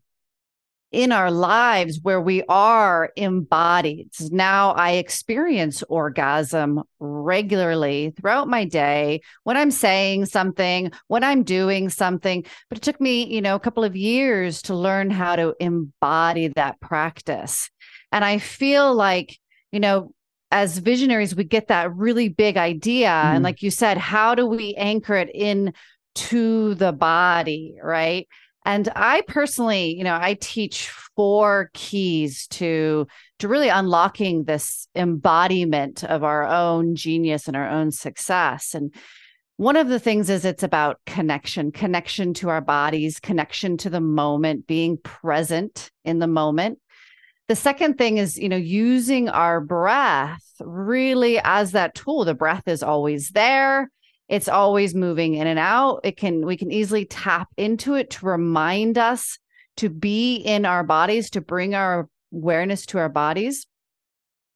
in 0.94 1.10
our 1.10 1.30
lives 1.30 1.98
where 2.02 2.20
we 2.20 2.44
are 2.48 3.10
embodied. 3.16 4.10
Now 4.30 4.70
I 4.72 4.92
experience 4.92 5.82
orgasm 5.88 6.84
regularly 7.00 8.14
throughout 8.16 8.46
my 8.46 8.64
day 8.64 9.20
when 9.42 9.56
I'm 9.56 9.72
saying 9.72 10.26
something, 10.26 10.92
when 11.08 11.24
I'm 11.24 11.42
doing 11.42 11.88
something. 11.88 12.44
But 12.68 12.78
it 12.78 12.82
took 12.82 13.00
me, 13.00 13.26
you 13.26 13.42
know, 13.42 13.56
a 13.56 13.60
couple 13.60 13.82
of 13.82 13.96
years 13.96 14.62
to 14.62 14.74
learn 14.76 15.10
how 15.10 15.34
to 15.34 15.54
embody 15.58 16.48
that 16.48 16.80
practice. 16.80 17.70
And 18.12 18.24
I 18.24 18.38
feel 18.38 18.94
like, 18.94 19.36
you 19.72 19.80
know, 19.80 20.12
as 20.52 20.78
visionaries, 20.78 21.34
we 21.34 21.42
get 21.42 21.66
that 21.68 21.92
really 21.96 22.28
big 22.28 22.56
idea. 22.56 23.08
Mm. 23.08 23.34
And 23.34 23.44
like 23.44 23.62
you 23.62 23.72
said, 23.72 23.98
how 23.98 24.36
do 24.36 24.46
we 24.46 24.74
anchor 24.74 25.16
it 25.16 25.30
in 25.34 25.74
to 26.14 26.74
the 26.76 26.92
body, 26.92 27.74
right? 27.82 28.28
And 28.64 28.88
I 28.96 29.22
personally, 29.28 29.94
you 29.94 30.04
know, 30.04 30.18
I 30.20 30.34
teach 30.40 30.88
four 30.88 31.70
keys 31.74 32.46
to 32.48 33.06
to 33.38 33.48
really 33.48 33.68
unlocking 33.68 34.44
this 34.44 34.88
embodiment 34.94 36.02
of 36.04 36.24
our 36.24 36.44
own 36.44 36.96
genius 36.96 37.46
and 37.46 37.56
our 37.56 37.68
own 37.68 37.90
success. 37.90 38.74
And 38.74 38.94
one 39.56 39.76
of 39.76 39.88
the 39.88 40.00
things 40.00 40.30
is 40.30 40.44
it's 40.44 40.62
about 40.62 40.98
connection, 41.06 41.70
connection 41.70 42.34
to 42.34 42.48
our 42.48 42.60
bodies, 42.60 43.20
connection 43.20 43.76
to 43.78 43.90
the 43.90 44.00
moment, 44.00 44.66
being 44.66 44.96
present 44.98 45.90
in 46.04 46.18
the 46.18 46.26
moment. 46.26 46.80
The 47.46 47.56
second 47.56 47.98
thing 47.98 48.16
is, 48.16 48.38
you 48.38 48.48
know, 48.48 48.56
using 48.56 49.28
our 49.28 49.60
breath 49.60 50.42
really 50.60 51.38
as 51.44 51.72
that 51.72 51.94
tool. 51.94 52.24
The 52.24 52.34
breath 52.34 52.66
is 52.66 52.82
always 52.82 53.30
there 53.30 53.90
it's 54.28 54.48
always 54.48 54.94
moving 54.94 55.34
in 55.34 55.46
and 55.46 55.58
out. 55.58 56.00
It 56.04 56.16
can 56.16 56.46
we 56.46 56.56
can 56.56 56.72
easily 56.72 57.04
tap 57.04 57.48
into 57.56 57.94
it 57.94 58.10
to 58.10 58.26
remind 58.26 58.98
us 58.98 59.38
to 59.76 59.88
be 59.88 60.36
in 60.36 60.64
our 60.64 60.84
bodies 60.84 61.30
to 61.30 61.40
bring 61.40 61.74
our 61.74 62.08
awareness 62.32 62.86
to 62.86 62.98
our 62.98 63.08
bodies. 63.08 63.66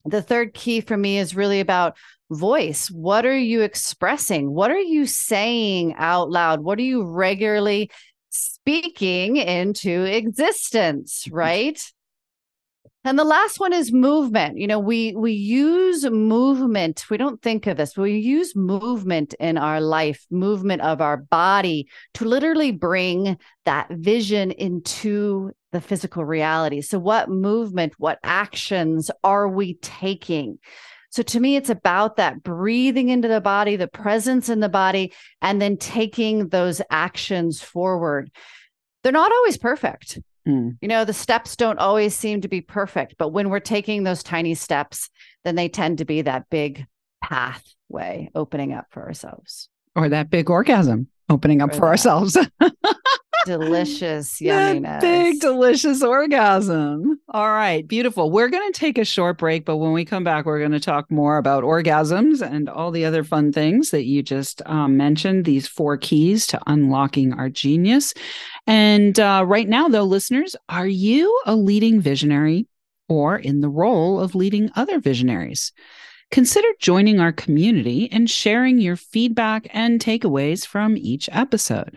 The 0.05 0.23
third 0.23 0.55
key 0.55 0.81
for 0.81 0.97
me 0.97 1.19
is 1.19 1.37
really 1.37 1.61
about 1.61 1.97
voice. 2.31 2.91
What 2.91 3.27
are 3.27 3.37
you 3.37 3.63
expressing? 3.63 4.51
What 4.51 4.71
are 4.71 4.79
you 4.79 5.07
saying 5.07 5.95
out 5.99 6.31
loud? 6.31 6.61
What 6.61 6.79
are 6.79 6.83
you 6.83 7.05
regularly 7.05 7.91
speaking 8.31 9.37
into 9.37 10.05
existence 10.05 11.27
right 11.31 11.81
and 13.05 13.19
the 13.19 13.25
last 13.25 13.61
one 13.61 13.73
is 13.73 13.93
movement. 13.93 14.59
You 14.59 14.67
know, 14.67 14.79
we 14.79 15.15
we 15.17 15.33
use 15.33 16.05
movement. 16.05 17.05
We 17.11 17.17
don't 17.17 17.41
think 17.43 17.67
of 17.67 17.77
this. 17.77 17.97
We 17.97 18.19
use 18.19 18.55
movement 18.55 19.35
in 19.41 19.59
our 19.59 19.81
life, 19.81 20.27
movement 20.31 20.83
of 20.83 21.01
our 21.01 21.17
body 21.17 21.89
to 22.15 22.25
literally 22.25 22.73
bring 22.73 23.39
that 23.65 23.89
vision 23.91 24.51
into 24.53 25.53
the 25.73 25.81
physical 25.81 26.25
reality. 26.25 26.81
So 26.81 26.99
what 26.99 27.29
movement, 27.29 27.95
what 27.99 28.19
actions 28.23 29.11
are 29.23 29.49
we 29.49 29.75
taking? 29.75 30.59
So 31.11 31.23
to 31.23 31.41
me, 31.41 31.57
it's 31.57 31.71
about 31.71 32.17
that 32.17 32.43
breathing 32.43 33.09
into 33.09 33.29
the 33.29 33.41
body, 33.41 33.77
the 33.77 33.89
presence 33.89 34.49
in 34.49 34.61
the 34.61 34.69
body, 34.69 35.13
and 35.41 35.61
then 35.61 35.77
taking 35.77 36.49
those 36.49 36.83
actions 36.91 37.63
forward. 37.63 38.31
They're 39.03 39.13
not 39.13 39.33
always 39.33 39.57
perfect. 39.57 40.19
Mm. 40.49 40.79
You 40.81 40.89
know, 40.89 41.05
the 41.05 41.13
steps 41.13 41.57
don't 41.57 41.79
always 41.79 42.15
seem 42.15 42.41
to 42.41 42.49
be 42.49 42.61
perfect, 42.61 43.17
but 43.19 43.29
when 43.29 43.51
we're 43.51 43.61
taking 43.61 44.03
those 44.03 44.23
tiny 44.23 44.55
steps, 44.55 45.11
then 45.45 45.55
they 45.55 45.69
tend 45.69 45.99
to 45.99 46.05
be 46.05 46.23
that 46.23 46.49
big 46.51 46.87
pathway 47.23 48.31
opening 48.35 48.73
up 48.73 48.87
for 48.91 49.05
ourselves. 49.05 49.69
Or 49.95 50.09
that 50.09 50.31
big 50.31 50.49
orgasm 50.49 51.09
opening 51.29 51.61
up 51.61 51.71
or 51.71 51.75
for 51.75 51.81
that. 51.81 51.87
ourselves. 51.87 52.37
delicious 53.49 54.39
yumminess. 54.41 55.01
big 55.01 55.41
delicious 55.41 56.03
orgasm. 56.03 57.19
All 57.31 57.51
right, 57.51 57.87
beautiful. 57.87 58.31
We're 58.31 58.51
going 58.51 58.73
to 58.73 58.79
take 58.79 58.99
a 58.99 59.05
short 59.05 59.39
break, 59.39 59.65
but 59.65 59.79
when 59.79 59.93
we 59.93 60.05
come 60.05 60.23
back, 60.23 60.45
we're 60.45 60.59
going 60.59 60.73
to 60.73 60.81
talk 60.81 61.11
more 61.11 61.39
about 61.39 61.65
orgasms 61.65 62.43
and 62.43 62.69
all 62.69 62.91
the 62.91 63.05
other 63.05 63.25
fun 63.25 63.53
things 63.53 63.91
that 63.91 64.05
you 64.05 64.23
just 64.23 64.61
um, 64.67 64.97
mentioned. 64.97 65.45
These 65.45 65.67
four 65.67 65.97
keys 65.97 66.47
to 66.49 66.61
unlocking 66.67 67.33
our 67.33 67.49
genius. 67.49 68.13
And 68.67 69.19
uh, 69.19 69.45
right 69.47 69.69
now, 69.69 69.89
though, 69.89 70.05
listeners, 70.05 70.55
are 70.69 70.87
you 70.87 71.41
a 71.47 71.57
leading 71.57 72.01
visionary 72.01 72.67
or 73.09 73.39
in 73.39 73.61
the 73.63 73.71
role 73.71 74.21
of 74.21 74.35
leading 74.35 74.71
other 74.77 75.01
visionaries? 75.01 75.73
Consider 76.31 76.69
joining 76.79 77.21
our 77.21 77.33
community 77.33 78.11
and 78.13 78.29
sharing 78.29 78.79
your 78.79 78.97
feedback 78.97 79.67
and 79.71 79.99
takeaways 79.99 80.67
from 80.67 80.97
each 80.99 81.29
episode. 81.33 81.97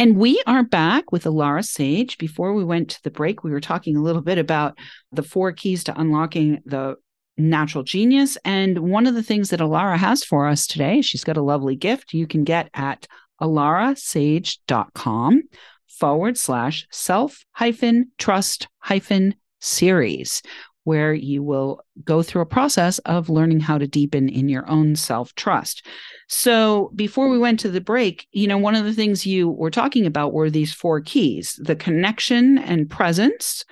And 0.01 0.17
we 0.17 0.41
are 0.47 0.63
back 0.63 1.11
with 1.11 1.25
Alara 1.25 1.63
Sage. 1.63 2.17
Before 2.17 2.55
we 2.55 2.63
went 2.63 2.89
to 2.89 3.03
the 3.03 3.11
break, 3.11 3.43
we 3.43 3.51
were 3.51 3.61
talking 3.61 3.95
a 3.95 4.01
little 4.01 4.23
bit 4.23 4.39
about 4.39 4.79
the 5.11 5.21
four 5.21 5.51
keys 5.51 5.83
to 5.83 6.01
unlocking 6.01 6.59
the 6.65 6.95
natural 7.37 7.83
genius. 7.83 8.35
And 8.43 8.79
one 8.79 9.05
of 9.05 9.13
the 9.13 9.21
things 9.21 9.51
that 9.51 9.59
Alara 9.59 9.97
has 9.97 10.23
for 10.23 10.47
us 10.47 10.65
today, 10.65 11.03
she's 11.03 11.23
got 11.23 11.37
a 11.37 11.43
lovely 11.43 11.75
gift 11.75 12.15
you 12.15 12.25
can 12.25 12.43
get 12.43 12.71
at 12.73 13.05
alarasage.com 13.39 15.43
forward 15.87 16.35
slash 16.35 16.87
self 16.89 17.45
hyphen 17.51 18.09
trust 18.17 18.67
hyphen 18.79 19.35
series, 19.59 20.41
where 20.83 21.13
you 21.13 21.43
will 21.43 21.83
go 22.03 22.23
through 22.23 22.41
a 22.41 22.47
process 22.47 22.99
of 22.99 23.29
learning 23.29 23.59
how 23.59 23.77
to 23.77 23.87
deepen 23.87 24.29
in 24.29 24.49
your 24.49 24.69
own 24.69 24.95
self 24.95 25.33
trust. 25.35 25.85
So 26.27 26.91
before 26.95 27.29
we 27.29 27.37
went 27.37 27.59
to 27.61 27.69
the 27.69 27.81
break, 27.81 28.27
you 28.31 28.47
know, 28.47 28.57
one 28.57 28.75
of 28.75 28.85
the 28.85 28.93
things 28.93 29.25
you 29.25 29.49
were 29.49 29.71
talking 29.71 30.05
about 30.05 30.33
were 30.33 30.49
these 30.49 30.73
four 30.73 31.01
keys 31.01 31.59
the 31.61 31.75
connection 31.75 32.57
and 32.57 32.89
presence, 32.89 33.63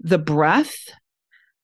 the 0.00 0.18
breath, 0.18 0.76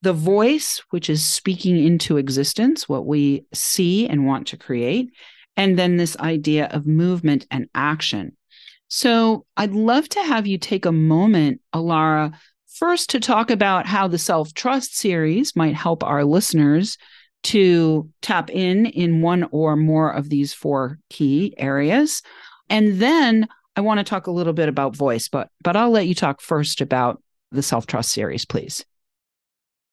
the 0.03 0.13
voice, 0.13 0.83
which 0.91 1.09
is 1.09 1.25
speaking 1.25 1.83
into 1.83 2.17
existence 2.17 2.89
what 2.89 3.07
we 3.07 3.47
see 3.53 4.07
and 4.09 4.27
want 4.27 4.47
to 4.49 4.57
create, 4.57 5.11
and 5.57 5.79
then 5.79 5.97
this 5.97 6.17
idea 6.19 6.67
of 6.67 6.87
movement 6.87 7.47
and 7.51 7.69
action. 7.75 8.37
So 8.89 9.47
I'd 9.57 9.73
love 9.73 10.09
to 10.11 10.23
have 10.23 10.47
you 10.47 10.59
take 10.59 10.85
a 10.85 10.93
moment, 10.93 11.61
Alara, 11.75 12.35
first 12.75 13.11
to 13.11 13.21
talk 13.21 13.51
about 13.51 13.87
how 13.87 14.09
the 14.09 14.19
self 14.19 14.53
trust 14.55 14.97
series 14.97 15.55
might 15.57 15.75
help 15.75 16.03
our 16.03 16.25
listeners 16.25 16.99
to 17.45 18.09
tap 18.23 18.51
in 18.51 18.87
in 18.87 19.21
one 19.21 19.47
or 19.51 19.77
more 19.77 20.11
of 20.11 20.29
these 20.29 20.53
four 20.53 20.99
key 21.11 21.55
areas. 21.59 22.23
And 22.71 22.99
then 23.01 23.47
I 23.77 23.83
want 23.83 23.99
to 23.99 24.05
talk 24.05 24.27
a 24.27 24.33
little 24.33 24.53
bit 24.53 24.69
about 24.69 24.97
voice, 24.97 25.29
but 25.29 25.49
but 25.63 25.77
I'll 25.77 25.91
let 25.91 26.07
you 26.07 26.15
talk 26.15 26.41
first 26.41 26.81
about 26.81 27.23
the 27.51 27.63
self 27.63 27.87
trust 27.87 28.13
series, 28.13 28.45
please. 28.45 28.85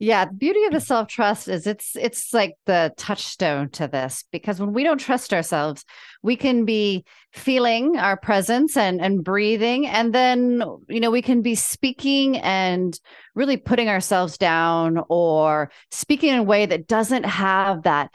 Yeah, 0.02 0.26
the 0.26 0.34
beauty 0.34 0.64
of 0.66 0.72
the 0.72 0.80
self 0.80 1.10
trust 1.10 1.48
is 1.48 1.68
it's 1.68 1.96
it's 1.96 2.34
like 2.34 2.56
the 2.66 2.92
touchstone 2.98 3.70
to 3.74 3.88
this 3.88 4.26
because 4.32 4.60
when 4.60 4.74
we 4.74 4.84
don't 4.84 4.98
trust 4.98 5.32
ourselves, 5.32 5.86
we 6.24 6.36
can 6.36 6.66
be 6.66 7.06
feeling 7.34 7.98
our 8.00 8.18
presence 8.18 8.76
and 8.76 9.00
and 9.00 9.24
breathing, 9.24 9.86
and 9.86 10.12
then 10.12 10.64
you 10.90 11.00
know 11.00 11.12
we 11.12 11.22
can 11.22 11.44
be 11.44 11.54
speaking 11.54 12.40
and 12.40 13.00
really 13.36 13.58
putting 13.58 13.90
ourselves 13.90 14.40
down 14.40 15.04
or 15.08 15.70
speaking 15.92 16.32
in 16.32 16.40
a 16.40 16.44
way 16.44 16.66
that 16.66 16.88
doesn't 16.88 17.28
have 17.28 17.84
that 17.84 18.10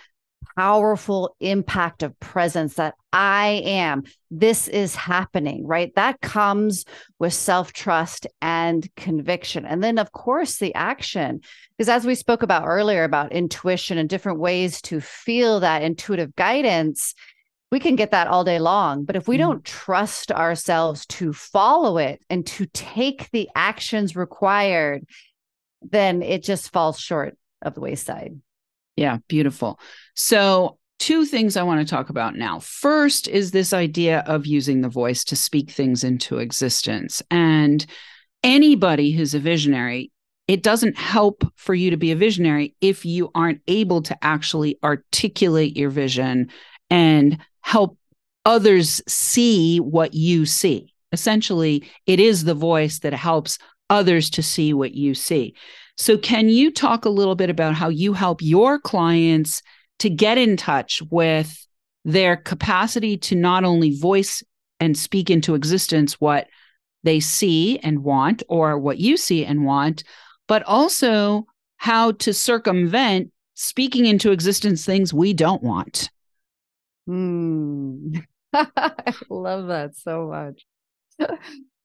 powerful 0.57 1.37
impact 1.40 2.03
of 2.03 2.19
presence 2.19 2.75
that 2.75 2.95
I 3.12 3.62
am. 3.64 4.05
This 4.31 4.69
is 4.69 4.95
happening, 4.95 5.66
right? 5.66 5.95
That 5.95 6.21
comes 6.21 6.85
with 7.19 7.35
self 7.35 7.73
trust 7.73 8.27
and 8.40 8.88
conviction. 8.97 9.66
And 9.66 9.83
then, 9.83 9.99
of 9.99 10.12
course, 10.12 10.59
the 10.59 10.75
action. 10.75 11.40
Because 11.77 11.88
as 11.88 12.07
we 12.07 12.14
spoke 12.14 12.42
about 12.42 12.66
earlier 12.66 13.05
about 13.05 13.33
intuition 13.33 13.99
and 13.99 14.09
different 14.09 14.40
ways 14.40 14.81
to 14.83 15.01
feel 15.01 15.61
that 15.61 15.83
intuitive 15.83 16.35
guidance, 16.37 17.14
we 17.71 17.81
can 17.81 17.97
get 17.97 18.12
that 18.12 18.29
all 18.29 18.45
day 18.45 18.59
long. 18.59 19.05
But 19.05 19.16
if 19.16 19.29
we 19.29 19.37
mm-hmm. 19.37 19.49
don't 19.49 19.64
trust 19.64 20.33
ourselves 20.33 21.07
to 21.07 21.33
follow 21.33 21.99
it 21.99 22.23
and 22.31 22.47
to 22.49 22.66
take 22.66 23.31
the 23.31 23.49
actions 23.55 24.16
required, 24.16 25.05
then 25.83 26.23
it 26.23 26.42
just 26.42 26.73
falls 26.73 26.99
short 26.99 27.37
of 27.62 27.75
the 27.75 27.81
wayside. 27.81 28.40
Yeah, 28.96 29.18
beautiful. 29.28 29.78
So, 30.14 30.78
two 30.98 31.26
things 31.26 31.56
I 31.56 31.62
want 31.62 31.87
to 31.87 31.94
talk 31.94 32.09
about 32.09 32.37
now. 32.37 32.59
First 32.61 33.28
is 33.28 33.50
this 33.50 33.72
idea 33.72 34.20
of 34.26 34.46
using 34.46 34.80
the 34.80 34.88
voice 34.88 35.24
to 35.24 35.37
speak 35.37 35.70
things 35.70 36.02
into 36.02 36.38
existence. 36.38 37.22
And 37.30 37.85
anybody 38.42 39.12
who's 39.12 39.35
a 39.35 39.38
visionary, 39.38 40.11
it 40.48 40.62
doesn't 40.62 40.96
help 40.96 41.44
for 41.56 41.74
you 41.74 41.90
to 41.90 41.96
be 41.96 42.12
a 42.12 42.16
visionary 42.16 42.74
if 42.80 43.04
you 43.04 43.30
aren't 43.35 43.61
able 43.68 44.02
to 44.02 44.16
actually 44.24 44.78
articulate 44.82 45.76
your 45.76 45.90
vision 45.90 46.50
and 46.88 47.38
help 47.61 47.98
others 48.44 49.02
see 49.09 49.78
what 49.78 50.14
you 50.14 50.46
see. 50.46 50.94
Essentially, 51.12 51.85
it 52.06 52.20
is 52.20 52.44
the 52.44 52.54
voice 52.54 53.00
that 53.00 53.12
helps 53.12 53.59
others 53.90 54.30
to 54.30 54.42
see 54.42 54.72
what 54.72 54.94
you 54.94 55.14
see. 55.14 55.54
So, 55.96 56.18
can 56.18 56.48
you 56.48 56.70
talk 56.70 57.04
a 57.04 57.11
little 57.11 57.35
bit 57.35 57.50
about 57.50 57.74
how 57.74 57.88
you 57.88 58.12
help 58.12 58.42
your 58.42 58.78
clients 58.78 59.62
to 60.00 60.11
get 60.11 60.37
in 60.37 60.56
touch 60.56 61.02
with 61.11 61.66
their 62.04 62.37
capacity 62.37 63.16
to 63.16 63.35
not 63.35 63.64
only 63.64 63.98
voice 63.98 64.42
and 64.78 64.96
speak 64.96 65.30
into 65.30 65.54
existence 65.54 66.20
what 66.20 66.48
they 67.02 67.20
see 67.20 67.78
and 67.78 68.04
want, 68.04 68.42
or 68.48 68.78
what 68.78 68.98
you 68.98 69.16
see 69.16 69.44
and 69.44 69.64
want, 69.64 70.04
but 70.48 70.62
also 70.64 71.46
how 71.78 72.12
to 72.12 72.32
circumvent 72.35 73.32
speaking 73.54 74.04
into 74.06 74.32
existence 74.32 74.85
things 74.85 75.14
we 75.14 75.32
don't 75.32 75.62
want? 75.62 76.11
Hmm. 77.06 78.16
I 78.52 79.14
love 79.30 79.68
that 79.68 79.96
so 79.96 80.28
much. 80.28 80.66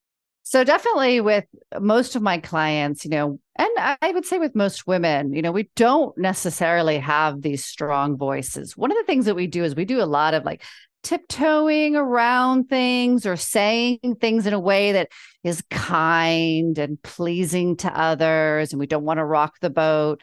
So 0.43 0.63
definitely 0.63 1.21
with 1.21 1.45
most 1.79 2.15
of 2.15 2.21
my 2.21 2.39
clients, 2.39 3.05
you 3.05 3.11
know, 3.11 3.39
and 3.57 3.69
I 3.77 4.11
would 4.11 4.25
say 4.25 4.39
with 4.39 4.55
most 4.55 4.87
women, 4.87 5.33
you 5.33 5.41
know, 5.41 5.51
we 5.51 5.69
don't 5.75 6.17
necessarily 6.17 6.97
have 6.99 7.41
these 7.41 7.63
strong 7.63 8.17
voices. 8.17 8.75
One 8.75 8.91
of 8.91 8.97
the 8.97 9.03
things 9.03 9.25
that 9.25 9.35
we 9.35 9.47
do 9.47 9.63
is 9.63 9.75
we 9.75 9.85
do 9.85 10.01
a 10.01 10.05
lot 10.05 10.33
of 10.33 10.43
like 10.43 10.63
tiptoeing 11.03 11.95
around 11.95 12.69
things 12.69 13.25
or 13.25 13.35
saying 13.35 13.99
things 14.19 14.45
in 14.45 14.53
a 14.53 14.59
way 14.59 14.91
that 14.93 15.09
is 15.43 15.63
kind 15.69 16.77
and 16.77 17.01
pleasing 17.01 17.75
to 17.77 17.99
others 17.99 18.71
and 18.71 18.79
we 18.79 18.87
don't 18.87 19.05
want 19.05 19.17
to 19.19 19.25
rock 19.25 19.59
the 19.61 19.69
boat. 19.69 20.21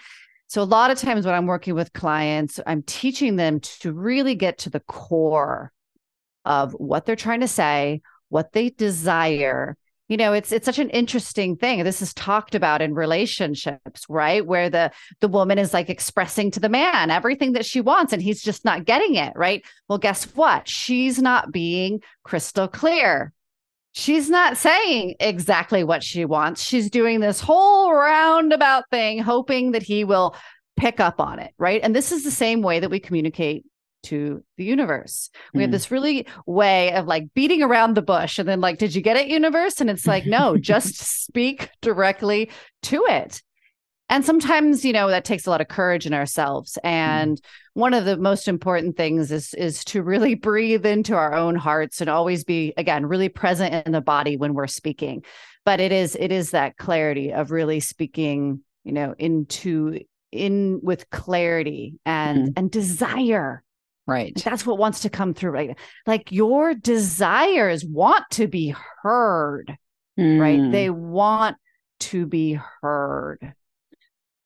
So 0.48 0.62
a 0.62 0.64
lot 0.64 0.90
of 0.90 0.98
times 0.98 1.26
when 1.26 1.34
I'm 1.34 1.46
working 1.46 1.74
with 1.74 1.92
clients, 1.92 2.58
I'm 2.66 2.82
teaching 2.82 3.36
them 3.36 3.60
to 3.60 3.92
really 3.92 4.34
get 4.34 4.58
to 4.58 4.70
the 4.70 4.80
core 4.80 5.72
of 6.44 6.72
what 6.72 7.04
they're 7.04 7.16
trying 7.16 7.40
to 7.40 7.48
say, 7.48 8.00
what 8.30 8.52
they 8.52 8.70
desire, 8.70 9.76
you 10.08 10.16
know 10.16 10.32
it's 10.32 10.52
it's 10.52 10.64
such 10.64 10.78
an 10.78 10.90
interesting 10.90 11.56
thing. 11.56 11.84
This 11.84 12.02
is 12.02 12.14
talked 12.14 12.54
about 12.54 12.82
in 12.82 12.94
relationships 12.94 14.06
right? 14.08 14.44
Where 14.44 14.70
the 14.70 14.90
the 15.20 15.28
woman 15.28 15.58
is 15.58 15.74
like 15.74 15.90
expressing 15.90 16.50
to 16.52 16.60
the 16.60 16.68
man 16.68 17.10
everything 17.10 17.52
that 17.52 17.66
she 17.66 17.80
wants 17.80 18.12
and 18.12 18.22
he's 18.22 18.42
just 18.42 18.64
not 18.64 18.84
getting 18.84 19.14
it 19.14 19.32
right? 19.36 19.64
Well 19.88 19.98
guess 19.98 20.24
what? 20.34 20.68
She's 20.68 21.20
not 21.20 21.52
being 21.52 22.00
crystal 22.24 22.68
clear. 22.68 23.32
She's 23.92 24.30
not 24.30 24.56
saying 24.56 25.16
exactly 25.20 25.84
what 25.84 26.02
she 26.02 26.24
wants. 26.24 26.62
She's 26.62 26.90
doing 26.90 27.20
this 27.20 27.40
whole 27.40 27.92
roundabout 27.92 28.84
thing 28.90 29.18
hoping 29.18 29.72
that 29.72 29.82
he 29.82 30.04
will 30.04 30.34
pick 30.76 31.00
up 31.00 31.20
on 31.20 31.38
it 31.38 31.52
right? 31.58 31.80
And 31.82 31.94
this 31.94 32.12
is 32.12 32.24
the 32.24 32.30
same 32.30 32.62
way 32.62 32.80
that 32.80 32.90
we 32.90 33.00
communicate 33.00 33.64
to 34.04 34.42
the 34.56 34.64
universe. 34.64 35.30
We 35.54 35.58
mm. 35.58 35.62
have 35.62 35.70
this 35.70 35.90
really 35.90 36.26
way 36.46 36.92
of 36.92 37.06
like 37.06 37.34
beating 37.34 37.62
around 37.62 37.94
the 37.94 38.02
bush 38.02 38.38
and 38.38 38.48
then 38.48 38.60
like, 38.60 38.78
did 38.78 38.94
you 38.94 39.02
get 39.02 39.16
it, 39.16 39.28
universe? 39.28 39.80
And 39.80 39.90
it's 39.90 40.06
like, 40.06 40.26
no, 40.26 40.56
just 40.60 40.96
speak 40.96 41.70
directly 41.80 42.50
to 42.84 43.04
it. 43.08 43.42
And 44.10 44.24
sometimes, 44.24 44.84
you 44.84 44.92
know, 44.92 45.08
that 45.08 45.26
takes 45.26 45.46
a 45.46 45.50
lot 45.50 45.60
of 45.60 45.68
courage 45.68 46.06
in 46.06 46.14
ourselves. 46.14 46.78
Mm. 46.84 46.88
And 46.88 47.36
mm. 47.36 47.44
one 47.74 47.94
of 47.94 48.04
the 48.04 48.16
most 48.16 48.48
important 48.48 48.96
things 48.96 49.30
is 49.30 49.54
is 49.54 49.84
to 49.86 50.02
really 50.02 50.34
breathe 50.34 50.86
into 50.86 51.14
our 51.14 51.34
own 51.34 51.56
hearts 51.56 52.00
and 52.00 52.08
always 52.08 52.44
be 52.44 52.72
again 52.76 53.06
really 53.06 53.28
present 53.28 53.86
in 53.86 53.92
the 53.92 54.00
body 54.00 54.36
when 54.36 54.54
we're 54.54 54.66
speaking. 54.66 55.24
But 55.64 55.80
it 55.80 55.92
is 55.92 56.16
it 56.18 56.32
is 56.32 56.52
that 56.52 56.76
clarity 56.78 57.32
of 57.32 57.50
really 57.50 57.80
speaking, 57.80 58.62
you 58.84 58.92
know, 58.92 59.14
into 59.18 60.00
in 60.32 60.80
with 60.82 61.10
clarity 61.10 61.98
and 62.06 62.48
mm. 62.48 62.52
and 62.56 62.70
desire 62.70 63.62
Right. 64.08 64.32
That's 64.42 64.64
what 64.64 64.78
wants 64.78 65.00
to 65.00 65.10
come 65.10 65.34
through, 65.34 65.50
right? 65.50 65.78
Like 66.06 66.32
your 66.32 66.74
desires 66.74 67.84
want 67.84 68.24
to 68.32 68.48
be 68.48 68.74
heard. 69.02 69.76
mm. 70.18 70.40
right? 70.40 70.72
They 70.72 70.88
want 70.88 71.58
to 72.00 72.24
be 72.24 72.58
heard. 72.80 73.54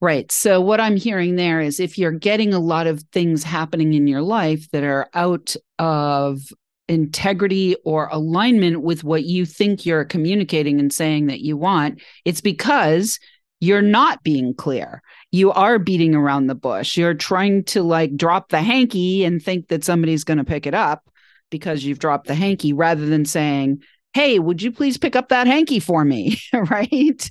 Right. 0.00 0.30
So, 0.32 0.60
what 0.60 0.80
I'm 0.80 0.96
hearing 0.96 1.36
there 1.36 1.60
is 1.60 1.78
if 1.78 1.96
you're 1.96 2.10
getting 2.10 2.52
a 2.52 2.58
lot 2.58 2.88
of 2.88 3.04
things 3.12 3.44
happening 3.44 3.94
in 3.94 4.08
your 4.08 4.20
life 4.20 4.68
that 4.72 4.82
are 4.82 5.08
out 5.14 5.54
of 5.78 6.40
integrity 6.88 7.76
or 7.84 8.08
alignment 8.10 8.82
with 8.82 9.04
what 9.04 9.22
you 9.22 9.46
think 9.46 9.86
you're 9.86 10.04
communicating 10.04 10.80
and 10.80 10.92
saying 10.92 11.26
that 11.26 11.40
you 11.40 11.56
want, 11.56 12.02
it's 12.24 12.40
because 12.40 13.20
you're 13.60 13.80
not 13.80 14.24
being 14.24 14.54
clear. 14.54 15.02
You 15.32 15.50
are 15.50 15.78
beating 15.78 16.14
around 16.14 16.46
the 16.46 16.54
bush. 16.54 16.96
You're 16.96 17.14
trying 17.14 17.64
to 17.64 17.82
like 17.82 18.16
drop 18.16 18.50
the 18.50 18.62
hanky 18.62 19.24
and 19.24 19.42
think 19.42 19.68
that 19.68 19.82
somebody's 19.82 20.24
going 20.24 20.38
to 20.38 20.44
pick 20.44 20.66
it 20.66 20.74
up 20.74 21.10
because 21.50 21.84
you've 21.84 21.98
dropped 21.98 22.28
the 22.28 22.34
hanky 22.34 22.72
rather 22.72 23.06
than 23.06 23.24
saying, 23.24 23.82
Hey, 24.12 24.38
would 24.38 24.62
you 24.62 24.70
please 24.70 24.98
pick 24.98 25.16
up 25.16 25.30
that 25.30 25.46
hanky 25.46 25.80
for 25.80 26.04
me? 26.04 26.38
right. 26.52 27.30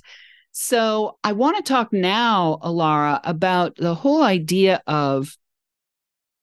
So 0.50 1.16
I 1.24 1.32
want 1.32 1.56
to 1.56 1.62
talk 1.62 1.92
now, 1.92 2.58
Alara, 2.62 3.20
about 3.24 3.76
the 3.76 3.94
whole 3.94 4.22
idea 4.22 4.82
of 4.86 5.36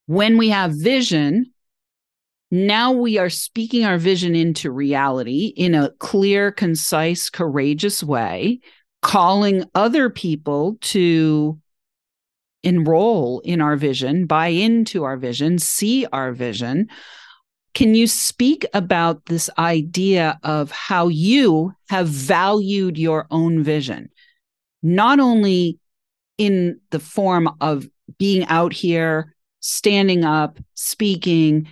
when 0.07 0.37
we 0.37 0.49
have 0.49 0.71
vision, 0.71 1.51
now 2.49 2.91
we 2.91 3.19
are 3.19 3.29
speaking 3.29 3.85
our 3.85 3.99
vision 3.99 4.35
into 4.35 4.71
reality 4.71 5.53
in 5.55 5.75
a 5.75 5.91
clear, 5.99 6.51
concise, 6.51 7.29
courageous 7.29 8.03
way, 8.03 8.61
calling 9.01 9.63
other 9.75 10.09
people 10.09 10.77
to 10.81 11.59
enroll 12.63 13.39
in 13.41 13.61
our 13.61 13.75
vision, 13.75 14.25
buy 14.25 14.47
into 14.47 15.03
our 15.03 15.17
vision, 15.17 15.57
see 15.57 16.05
our 16.07 16.33
vision. 16.33 16.87
Can 17.73 17.95
you 17.95 18.07
speak 18.07 18.65
about 18.73 19.25
this 19.25 19.49
idea 19.57 20.39
of 20.43 20.71
how 20.71 21.07
you 21.07 21.73
have 21.89 22.07
valued 22.07 22.97
your 22.97 23.27
own 23.31 23.63
vision, 23.63 24.09
not 24.83 25.19
only 25.19 25.79
in 26.37 26.79
the 26.89 26.99
form 26.99 27.49
of 27.61 27.87
being 28.17 28.43
out 28.45 28.73
here, 28.73 29.35
standing 29.61 30.25
up, 30.25 30.59
speaking, 30.73 31.67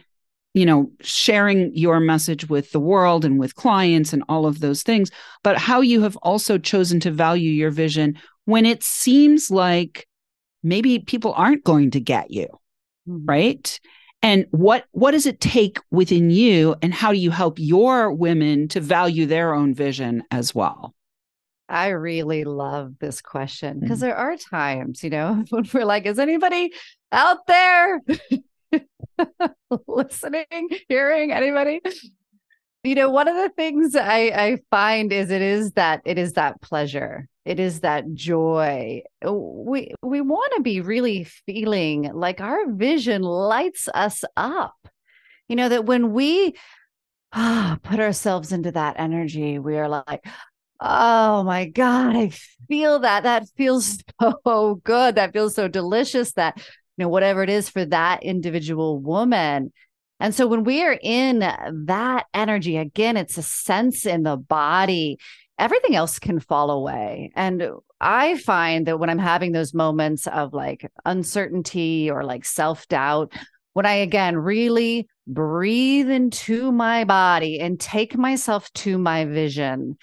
you 0.57 0.65
know, 0.65 0.91
sharing 1.01 1.71
your 1.75 1.99
message 1.99 2.49
with 2.49 2.71
the 2.71 2.79
world 2.79 3.23
and 3.23 3.37
with 3.37 3.53
clients 3.53 4.11
and 4.11 4.23
all 4.27 4.47
of 4.47 4.59
those 4.59 4.81
things, 4.81 5.11
but 5.43 5.55
how 5.55 5.81
you 5.81 6.01
have 6.01 6.15
also 6.17 6.57
chosen 6.57 6.99
to 6.99 7.11
value 7.11 7.51
your 7.51 7.69
vision 7.69 8.17
when 8.45 8.65
it 8.65 8.81
seems 8.81 9.51
like 9.51 10.07
maybe 10.63 10.97
people 10.97 11.31
aren't 11.37 11.63
going 11.63 11.91
to 11.91 11.99
get 11.99 12.31
you. 12.31 12.47
Mm-hmm. 13.07 13.25
Right. 13.25 13.79
And 14.23 14.47
what 14.49 14.85
what 14.93 15.11
does 15.11 15.27
it 15.27 15.39
take 15.39 15.77
within 15.91 16.31
you 16.31 16.75
and 16.81 16.91
how 16.91 17.11
do 17.11 17.19
you 17.19 17.29
help 17.29 17.59
your 17.59 18.11
women 18.11 18.67
to 18.69 18.81
value 18.81 19.27
their 19.27 19.53
own 19.53 19.75
vision 19.75 20.23
as 20.31 20.55
well? 20.55 20.95
I 21.69 21.89
really 21.89 22.45
love 22.45 22.93
this 22.99 23.21
question 23.21 23.79
because 23.79 23.99
mm-hmm. 23.99 24.07
there 24.07 24.17
are 24.17 24.35
times, 24.37 25.03
you 25.03 25.11
know, 25.11 25.45
when 25.51 25.69
we're 25.71 25.85
like, 25.85 26.07
is 26.07 26.17
anybody 26.17 26.73
out 27.11 27.45
there 27.45 28.01
listening, 29.87 30.69
hearing 30.87 31.31
anybody? 31.31 31.81
You 32.83 32.95
know, 32.95 33.09
one 33.09 33.27
of 33.27 33.35
the 33.35 33.49
things 33.49 33.95
I, 33.95 34.31
I 34.33 34.57
find 34.69 35.11
is 35.11 35.29
it 35.29 35.41
is 35.41 35.71
that 35.73 36.01
it 36.05 36.17
is 36.17 36.33
that 36.33 36.61
pleasure. 36.61 37.27
It 37.43 37.59
is 37.59 37.81
that 37.81 38.13
joy. 38.13 39.01
We 39.25 39.93
we 40.01 40.21
want 40.21 40.53
to 40.55 40.61
be 40.61 40.81
really 40.81 41.23
feeling 41.23 42.11
like 42.13 42.41
our 42.41 42.71
vision 42.71 43.21
lights 43.21 43.89
us 43.93 44.23
up. 44.35 44.75
You 45.47 45.55
know, 45.55 45.69
that 45.69 45.85
when 45.85 46.13
we 46.13 46.55
ah, 47.33 47.77
put 47.83 47.99
ourselves 47.99 48.51
into 48.51 48.71
that 48.71 48.95
energy, 48.99 49.59
we 49.59 49.77
are 49.77 49.89
like, 49.89 50.25
oh 50.79 51.43
my 51.43 51.65
God, 51.65 52.15
I 52.15 52.31
feel 52.67 52.99
that. 52.99 53.23
That 53.23 53.47
feels 53.55 53.99
so 54.21 54.81
good. 54.83 55.15
That 55.15 55.33
feels 55.33 55.55
so 55.55 55.67
delicious. 55.67 56.33
That 56.33 56.61
you 56.97 57.05
know, 57.05 57.09
whatever 57.09 57.43
it 57.43 57.49
is 57.49 57.69
for 57.69 57.85
that 57.85 58.23
individual 58.23 58.99
woman. 58.99 59.71
And 60.19 60.33
so 60.33 60.47
when 60.47 60.63
we 60.63 60.83
are 60.83 60.97
in 61.01 61.39
that 61.39 62.25
energy, 62.33 62.77
again, 62.77 63.17
it's 63.17 63.37
a 63.37 63.43
sense 63.43 64.05
in 64.05 64.23
the 64.23 64.35
body, 64.35 65.19
everything 65.59 65.95
else 65.95 66.17
can 66.17 66.39
fall 66.39 66.71
away. 66.71 67.31
And 67.35 67.63
I 68.01 68.37
find 68.37 68.87
that 68.87 68.99
when 68.99 69.09
I'm 69.09 69.19
having 69.19 69.51
those 69.51 69.73
moments 69.73 70.27
of 70.27 70.53
like 70.53 70.91
uncertainty 71.05 72.09
or 72.09 72.23
like 72.23 72.45
self 72.45 72.87
doubt, 72.87 73.33
when 73.73 73.85
I 73.85 73.93
again 73.93 74.37
really 74.37 75.07
breathe 75.27 76.09
into 76.09 76.71
my 76.71 77.03
body 77.03 77.59
and 77.59 77.79
take 77.79 78.17
myself 78.17 78.71
to 78.73 78.97
my 78.97 79.25
vision, 79.25 79.97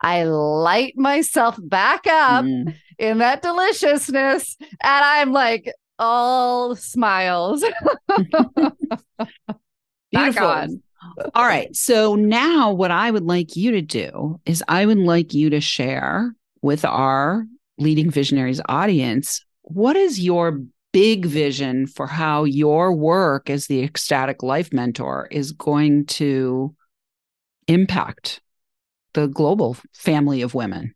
I 0.00 0.24
light 0.24 0.94
myself 0.96 1.56
back 1.62 2.06
up 2.06 2.44
mm. 2.44 2.74
in 2.98 3.18
that 3.18 3.40
deliciousness. 3.40 4.56
And 4.60 4.70
I'm 4.82 5.32
like, 5.32 5.72
all 5.98 6.76
smiles. 6.76 7.64
Beautiful. 10.10 10.80
All 11.34 11.44
right. 11.46 11.74
So 11.74 12.14
now 12.14 12.72
what 12.72 12.90
I 12.90 13.10
would 13.10 13.24
like 13.24 13.56
you 13.56 13.72
to 13.72 13.82
do 13.82 14.40
is 14.46 14.62
I 14.68 14.86
would 14.86 14.98
like 14.98 15.34
you 15.34 15.50
to 15.50 15.60
share 15.60 16.34
with 16.62 16.84
our 16.84 17.46
leading 17.78 18.10
visionaries 18.10 18.60
audience 18.68 19.44
what 19.62 19.96
is 19.96 20.20
your 20.20 20.62
big 20.92 21.26
vision 21.26 21.86
for 21.86 22.06
how 22.06 22.44
your 22.44 22.94
work 22.94 23.50
as 23.50 23.66
the 23.66 23.82
ecstatic 23.82 24.42
life 24.42 24.72
mentor 24.72 25.26
is 25.30 25.52
going 25.52 26.06
to 26.06 26.74
impact 27.66 28.40
the 29.14 29.26
global 29.26 29.76
family 29.92 30.42
of 30.42 30.54
women. 30.54 30.94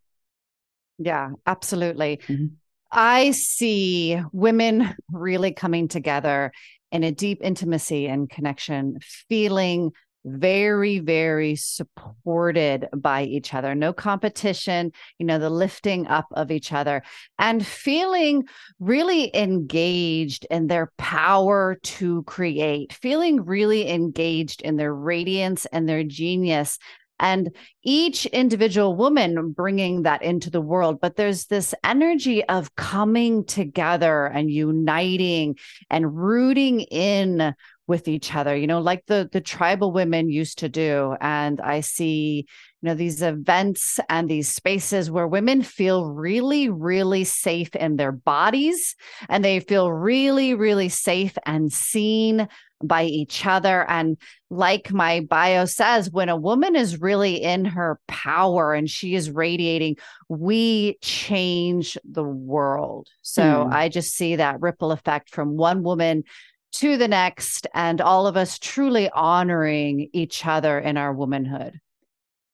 Yeah, 0.99 1.31
absolutely. 1.47 2.21
Mm-hmm. 2.29 2.47
I 2.91 3.33
see 3.33 4.21
women 4.33 4.95
really 5.13 5.53
coming 5.53 5.89
together 5.89 6.53
in 6.91 7.05
a 7.05 7.13
deep 7.13 7.41
intimacy 7.43 8.07
and 8.07 8.31
connection, 8.31 8.99
feeling 9.29 9.93
very, 10.25 10.99
very 10.99 11.55
supported 11.57 12.89
by 12.95 13.23
each 13.25 13.55
other. 13.55 13.75
No 13.75 13.93
competition, 13.93 14.93
you 15.19 15.27
know, 15.27 15.39
the 15.39 15.51
lifting 15.51 16.07
up 16.07 16.27
of 16.33 16.51
each 16.51 16.73
other 16.73 17.03
and 17.39 17.65
feeling 17.65 18.45
really 18.79 19.35
engaged 19.35 20.47
in 20.51 20.67
their 20.67 20.93
power 20.99 21.79
to 21.83 22.23
create, 22.25 22.93
feeling 22.93 23.45
really 23.45 23.89
engaged 23.89 24.61
in 24.63 24.77
their 24.77 24.95
radiance 24.95 25.67
and 25.67 25.89
their 25.89 26.05
genius 26.05 26.79
and 27.21 27.55
each 27.83 28.27
individual 28.27 28.97
woman 28.97 29.53
bringing 29.53 30.03
that 30.03 30.23
into 30.23 30.51
the 30.51 30.61
world. 30.61 31.01
But 31.01 31.17
there's 31.17 31.47
this 31.47 31.75
energy 31.85 32.45
of 32.45 32.75
coming 32.77 33.45
together 33.45 34.27
and 34.27 34.51
uniting 34.51 35.57
and 35.91 36.17
rooting 36.17 36.81
in 36.81 37.55
with 37.87 38.07
each 38.07 38.35
other 38.35 38.55
you 38.55 38.67
know 38.67 38.81
like 38.81 39.03
the 39.07 39.31
the 39.33 39.41
tribal 39.41 39.93
women 39.93 40.29
used 40.29 40.59
to 40.59 40.69
do. 40.69 41.17
And 41.21 41.59
i 41.61 41.81
see 41.81 42.47
you 42.83 42.87
know 42.87 42.95
these 42.95 43.23
events 43.23 43.99
and 44.09 44.29
these 44.29 44.49
spaces 44.49 45.11
where 45.11 45.27
women 45.27 45.63
feel 45.63 46.05
really 46.05 46.69
really 46.69 47.25
safe 47.25 47.75
in 47.75 47.97
their 47.97 48.13
bodies 48.13 48.95
and 49.29 49.45
they 49.45 49.59
feel 49.61 49.91
really 49.91 50.55
really 50.55 50.91
safe 50.91 51.37
and 51.47 51.73
seen 51.73 52.47
by 52.83 53.05
each 53.05 53.45
other. 53.47 53.89
And 53.89 54.17
like 54.51 54.93
my 54.93 55.21
bio 55.21 55.65
says, 55.65 56.11
when 56.11 56.29
a 56.29 56.37
woman 56.37 56.77
is 56.77 57.01
really 57.01 57.43
in 57.43 57.65
her 57.65 58.01
power 58.07 58.75
and 58.75 58.89
she 58.89 59.15
is 59.15 59.31
radiating, 59.31 59.97
we 60.29 60.99
change 61.01 61.99
the 62.05 62.25
world. 62.25 63.09
So 63.23 63.43
mm. 63.43 63.73
I 63.73 63.89
just 63.89 64.15
see 64.15 64.37
that 64.37 64.61
ripple 64.61 64.93
effect 64.93 65.31
from 65.31 65.57
one 65.57 65.83
woman 65.83 66.25
to 66.71 66.97
the 66.97 67.09
next, 67.09 67.67
and 67.75 68.01
all 68.01 68.27
of 68.27 68.37
us 68.37 68.59
truly 68.59 69.09
honoring 69.11 70.11
each 70.13 70.45
other 70.47 70.79
in 70.79 70.97
our 70.97 71.13
womanhood. 71.13 71.81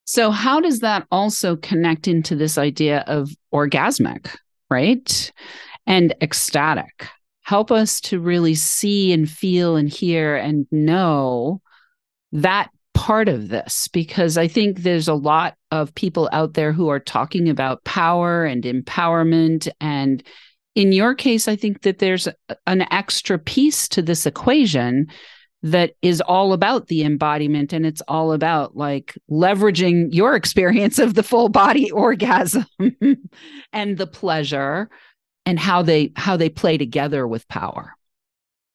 So, 0.05 0.31
how 0.31 0.61
does 0.61 0.81
that 0.81 1.07
also 1.11 1.57
connect 1.57 2.07
into 2.07 2.37
this 2.37 2.57
idea 2.57 3.01
of 3.07 3.31
orgasmic, 3.53 4.35
right? 4.71 5.33
And 5.87 6.15
ecstatic? 6.21 7.09
Help 7.45 7.71
us 7.71 8.01
to 8.01 8.19
really 8.19 8.55
see 8.55 9.13
and 9.13 9.31
feel 9.31 9.77
and 9.77 9.89
hear 9.89 10.35
and 10.35 10.67
know 10.73 11.61
that 12.33 12.71
part 12.95 13.29
of 13.29 13.49
this 13.49 13.87
because 13.89 14.39
I 14.39 14.49
think 14.49 14.79
there's 14.79 15.09
a 15.09 15.15
lot 15.15 15.55
of 15.71 15.95
people 15.95 16.29
out 16.33 16.55
there 16.55 16.73
who 16.73 16.89
are 16.89 17.01
talking 17.01 17.49
about 17.49 17.85
power 17.85 18.45
and 18.45 18.65
empowerment. 18.65 19.69
And 19.81 20.23
in 20.75 20.93
your 20.93 21.15
case, 21.15 21.47
I 21.47 21.55
think 21.55 21.83
that 21.83 21.99
there's 21.99 22.29
an 22.67 22.87
extra 22.91 23.39
piece 23.39 23.89
to 23.89 24.01
this 24.01 24.27
equation 24.27 25.09
that 25.63 25.93
is 26.03 26.21
all 26.23 26.53
about 26.53 26.87
the 26.87 27.05
embodiment 27.05 27.73
and 27.73 27.87
it's 27.87 28.03
all 28.03 28.33
about 28.33 28.77
like 28.77 29.19
leveraging 29.31 30.09
your 30.13 30.35
experience 30.37 30.99
of 30.99 31.15
the 31.15 31.23
full 31.23 31.49
body 31.51 31.91
orgasm 31.91 32.67
and 33.73 33.99
the 33.99 34.07
pleasure 34.07 34.89
and 35.47 35.59
how 35.59 35.83
they 35.83 36.13
how 36.17 36.37
they 36.37 36.49
play 36.49 36.79
together 36.79 37.27
with 37.27 37.47
power 37.49 37.95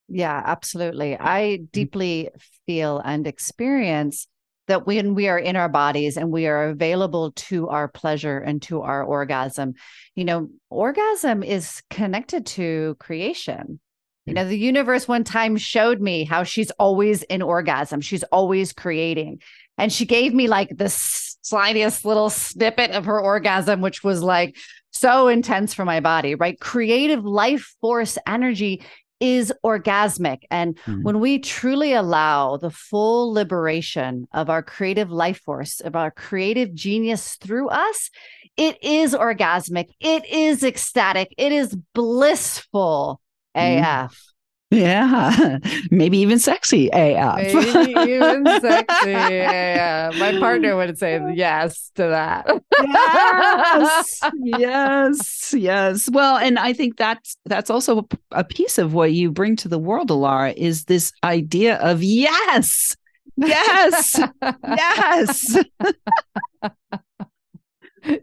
yeah 0.08 0.42
absolutely 0.46 1.18
i 1.20 1.42
mm-hmm. 1.42 1.66
deeply 1.72 2.30
feel 2.66 3.00
and 3.00 3.28
experience 3.28 4.28
that 4.70 4.86
when 4.86 5.16
we 5.16 5.28
are 5.28 5.38
in 5.38 5.56
our 5.56 5.68
bodies 5.68 6.16
and 6.16 6.32
we 6.32 6.46
are 6.48 6.70
available 6.70 7.32
to 7.32 7.68
our 7.70 7.88
pleasure 7.88 8.38
and 8.38 8.62
to 8.62 8.82
our 8.82 9.04
orgasm, 9.04 9.74
you 10.16 10.24
know, 10.24 10.48
orgasm 10.70 11.42
is 11.44 11.82
connected 11.90 12.46
to 12.46 12.96
creation. 13.00 13.80
You 14.26 14.36
know, 14.36 14.46
the 14.46 14.58
universe 14.58 15.08
one 15.08 15.24
time 15.24 15.58
showed 15.58 16.00
me 16.00 16.24
how 16.24 16.44
she's 16.44 16.70
always 16.72 17.24
in 17.24 17.42
orgasm. 17.42 18.00
She's 18.00 18.24
always 18.26 18.72
creating. 18.72 19.42
And 19.80 19.92
she 19.92 20.06
gave 20.06 20.36
me 20.36 20.48
like 20.48 20.70
the 20.78 20.90
slightest 20.90 22.06
little 22.06 22.30
snippet 22.30 22.92
of 22.92 23.06
her 23.06 23.20
orgasm, 23.20 23.82
which 23.82 24.04
was 24.04 24.22
like 24.22 24.56
so 24.92 25.28
intense 25.28 25.74
for 25.74 25.86
my 25.86 26.00
body, 26.00 26.36
right? 26.36 26.60
Creative 26.60 27.24
life 27.24 27.76
force 27.82 28.18
energy 28.28 28.84
is 29.20 29.54
orgasmic. 29.64 30.44
And 30.50 30.78
mm-hmm. 30.78 31.04
when 31.04 31.20
we 31.20 31.40
truly 31.40 31.94
allow 31.94 32.58
the 32.58 32.72
full 32.72 33.34
liberation 33.34 34.28
of 34.34 34.50
our 34.50 34.64
creative 34.64 35.12
life 35.12 35.42
force, 35.42 35.82
of 35.82 35.96
our 35.96 36.12
creative 36.12 36.74
genius 36.74 37.36
through 37.36 37.70
us, 37.70 38.10
it 38.58 38.78
is 38.84 39.14
orgasmic. 39.14 39.90
It 40.00 40.26
is 40.30 40.64
ecstatic. 40.64 41.34
It 41.38 41.52
is 41.52 41.76
blissful 41.94 43.22
mm-hmm. 43.56 43.84
AF. 43.84 44.29
Yeah, 44.72 45.58
maybe 45.92 46.20
even 46.20 46.38
sexy 46.38 46.90
AF. 46.94 47.38
Maybe 47.38 48.12
even 48.12 48.46
sexy 48.62 49.14
AF. 49.14 50.16
My 50.20 50.38
partner 50.40 50.76
would 50.76 50.98
say 51.00 51.20
yes 51.34 51.92
to 51.96 52.04
that. 52.04 52.46
yes, 52.80 54.20
yes, 54.44 55.54
yes. 55.58 56.10
Well, 56.12 56.38
and 56.38 56.60
I 56.60 56.74
think 56.74 56.98
that's 56.98 57.36
that's 57.46 57.72
also 57.72 58.08
a 58.32 58.44
piece 58.44 58.78
of 58.78 58.94
what 58.94 59.12
you 59.12 59.32
bring 59.32 59.56
to 59.58 59.68
the 59.68 59.80
world, 59.80 60.10
Alara, 60.10 60.54
is 60.56 60.86
this 60.86 61.12
idea 61.24 61.78
of 61.78 62.04
yes, 62.04 62.96
yes, 63.38 64.20
yes. 64.68 65.58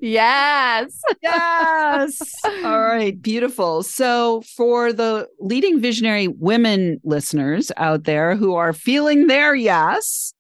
Yes. 0.01 1.01
yes. 1.23 2.35
All 2.65 2.81
right. 2.81 3.21
Beautiful. 3.21 3.83
So, 3.83 4.43
for 4.57 4.93
the 4.93 5.29
leading 5.41 5.81
visionary 5.81 6.29
women 6.29 7.01
listeners 7.05 7.73
out 7.77 8.05
there 8.05 8.37
who 8.37 8.55
are 8.55 8.73
feeling 8.73 9.27
their 9.27 9.55
yes, 9.55 10.33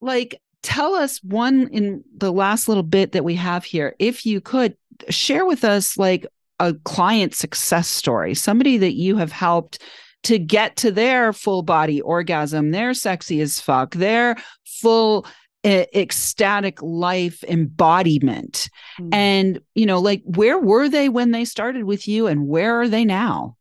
like 0.00 0.40
tell 0.62 0.94
us 0.94 1.22
one 1.22 1.68
in 1.68 2.02
the 2.16 2.32
last 2.32 2.68
little 2.68 2.82
bit 2.82 3.12
that 3.12 3.24
we 3.24 3.34
have 3.34 3.64
here, 3.64 3.94
if 3.98 4.24
you 4.24 4.40
could 4.40 4.76
share 5.10 5.44
with 5.44 5.64
us 5.64 5.98
like 5.98 6.26
a 6.60 6.74
client 6.84 7.34
success 7.34 7.88
story, 7.88 8.34
somebody 8.34 8.78
that 8.78 8.94
you 8.94 9.16
have 9.16 9.32
helped 9.32 9.82
to 10.24 10.38
get 10.38 10.76
to 10.76 10.90
their 10.90 11.32
full 11.32 11.62
body 11.62 12.00
orgasm, 12.00 12.70
their 12.70 12.94
sexy 12.94 13.40
as 13.40 13.60
fuck, 13.60 13.94
their 13.94 14.36
full 14.64 15.26
ecstatic 15.64 16.80
life 16.82 17.42
embodiment. 17.44 18.68
Mm. 18.98 19.08
and 19.12 19.60
you 19.74 19.86
know 19.86 20.00
like 20.00 20.22
where 20.24 20.58
were 20.58 20.88
they 20.88 21.08
when 21.08 21.30
they 21.30 21.44
started 21.44 21.84
with 21.84 22.06
you 22.06 22.26
and 22.26 22.46
where 22.46 22.80
are 22.80 22.88
they 22.88 23.04
now? 23.04 23.56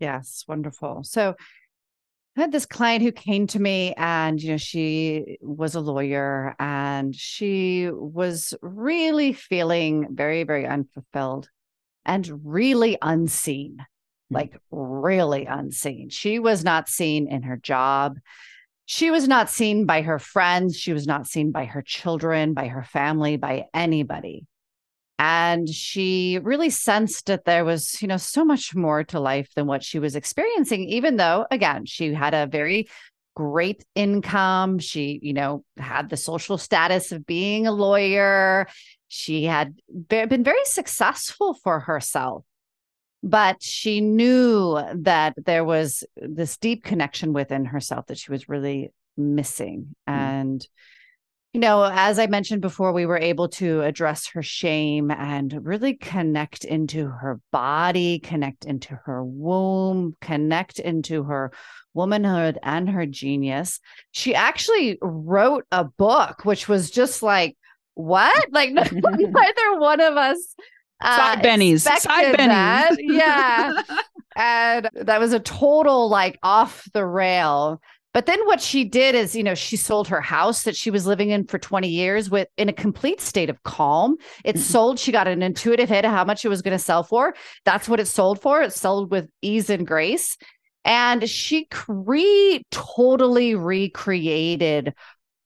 Yes 0.00 0.44
wonderful. 0.48 1.04
So 1.04 1.34
I 2.36 2.40
had 2.40 2.52
this 2.52 2.66
client 2.66 3.02
who 3.02 3.12
came 3.12 3.46
to 3.48 3.60
me 3.60 3.94
and 3.96 4.42
you 4.42 4.50
know 4.50 4.56
she 4.56 5.38
was 5.40 5.74
a 5.74 5.80
lawyer 5.80 6.54
and 6.58 7.14
she 7.14 7.88
was 7.90 8.54
really 8.60 9.32
feeling 9.32 10.08
very 10.10 10.44
very 10.44 10.66
unfulfilled 10.66 11.48
and 12.04 12.40
really 12.44 12.98
unseen 13.00 13.78
mm. 13.78 13.84
like 14.30 14.60
really 14.70 15.46
unseen. 15.46 16.10
She 16.10 16.38
was 16.38 16.64
not 16.64 16.88
seen 16.88 17.28
in 17.28 17.42
her 17.44 17.56
job 17.56 18.18
she 18.90 19.10
was 19.10 19.28
not 19.28 19.50
seen 19.50 19.84
by 19.84 20.00
her 20.00 20.18
friends. 20.18 20.74
She 20.74 20.94
was 20.94 21.06
not 21.06 21.26
seen 21.26 21.52
by 21.52 21.66
her 21.66 21.82
children, 21.82 22.54
by 22.54 22.68
her 22.68 22.82
family, 22.82 23.36
by 23.36 23.66
anybody. 23.74 24.46
And 25.18 25.68
she 25.68 26.38
really 26.42 26.70
sensed 26.70 27.26
that 27.26 27.44
there 27.44 27.66
was, 27.66 28.00
you 28.00 28.08
know, 28.08 28.16
so 28.16 28.46
much 28.46 28.74
more 28.74 29.04
to 29.04 29.20
life 29.20 29.50
than 29.54 29.66
what 29.66 29.84
she 29.84 29.98
was 29.98 30.16
experiencing, 30.16 30.88
even 30.88 31.16
though, 31.16 31.44
again, 31.50 31.84
she 31.84 32.14
had 32.14 32.32
a 32.32 32.46
very 32.46 32.88
great 33.36 33.84
income. 33.94 34.78
She, 34.78 35.20
you 35.22 35.34
know, 35.34 35.64
had 35.76 36.08
the 36.08 36.16
social 36.16 36.56
status 36.56 37.12
of 37.12 37.26
being 37.26 37.66
a 37.66 37.72
lawyer. 37.72 38.68
She 39.08 39.44
had 39.44 39.74
been 40.08 40.44
very 40.44 40.64
successful 40.64 41.52
for 41.52 41.80
herself 41.80 42.46
but 43.22 43.62
she 43.62 44.00
knew 44.00 44.80
that 44.94 45.34
there 45.44 45.64
was 45.64 46.04
this 46.16 46.56
deep 46.56 46.84
connection 46.84 47.32
within 47.32 47.64
herself 47.64 48.06
that 48.06 48.18
she 48.18 48.30
was 48.30 48.48
really 48.48 48.92
missing. 49.16 49.94
Mm. 50.08 50.12
and 50.12 50.68
you 51.54 51.60
know 51.60 51.82
as 51.82 52.18
i 52.18 52.26
mentioned 52.26 52.60
before 52.60 52.92
we 52.92 53.06
were 53.06 53.18
able 53.18 53.48
to 53.48 53.80
address 53.80 54.28
her 54.28 54.42
shame 54.42 55.10
and 55.10 55.66
really 55.66 55.94
connect 55.94 56.64
into 56.64 57.08
her 57.08 57.40
body 57.50 58.18
connect 58.18 58.66
into 58.66 58.94
her 59.06 59.24
womb 59.24 60.14
connect 60.20 60.78
into 60.78 61.24
her 61.24 61.50
womanhood 61.98 62.58
and 62.62 62.88
her 62.88 63.04
genius. 63.04 63.80
She 64.12 64.34
actually 64.34 64.98
wrote 65.02 65.66
a 65.72 65.84
book 65.84 66.44
which 66.44 66.68
was 66.68 66.90
just 66.90 67.22
like 67.22 67.56
what? 67.94 68.52
Like 68.52 68.70
neither 68.72 68.92
one 69.78 70.00
of 70.00 70.16
us 70.16 70.54
Side 71.02 71.38
uh, 71.38 71.42
bennies. 71.42 71.80
Side 71.80 72.34
bennies. 72.34 72.96
Yeah. 73.00 73.82
and 74.36 74.88
that 74.94 75.20
was 75.20 75.32
a 75.32 75.40
total 75.40 76.08
like 76.08 76.38
off 76.42 76.88
the 76.92 77.06
rail. 77.06 77.80
But 78.14 78.26
then 78.26 78.44
what 78.46 78.60
she 78.60 78.84
did 78.84 79.14
is, 79.14 79.36
you 79.36 79.44
know, 79.44 79.54
she 79.54 79.76
sold 79.76 80.08
her 80.08 80.20
house 80.20 80.64
that 80.64 80.74
she 80.74 80.90
was 80.90 81.06
living 81.06 81.30
in 81.30 81.46
for 81.46 81.58
20 81.58 81.88
years 81.88 82.30
with 82.30 82.48
in 82.56 82.68
a 82.68 82.72
complete 82.72 83.20
state 83.20 83.50
of 83.50 83.62
calm. 83.62 84.16
It 84.44 84.56
mm-hmm. 84.56 84.62
sold, 84.62 84.98
she 84.98 85.12
got 85.12 85.28
an 85.28 85.42
intuitive 85.42 85.88
hit 85.88 86.04
of 86.04 86.10
how 86.10 86.24
much 86.24 86.44
it 86.44 86.48
was 86.48 86.62
going 86.62 86.76
to 86.76 86.82
sell 86.82 87.02
for. 87.02 87.34
That's 87.64 87.88
what 87.88 88.00
it 88.00 88.06
sold 88.06 88.40
for. 88.40 88.62
It 88.62 88.72
sold 88.72 89.10
with 89.10 89.28
ease 89.42 89.70
and 89.70 89.86
grace. 89.86 90.36
And 90.84 91.28
she 91.28 91.68
re 91.86 92.64
totally 92.70 93.54
recreated 93.54 94.94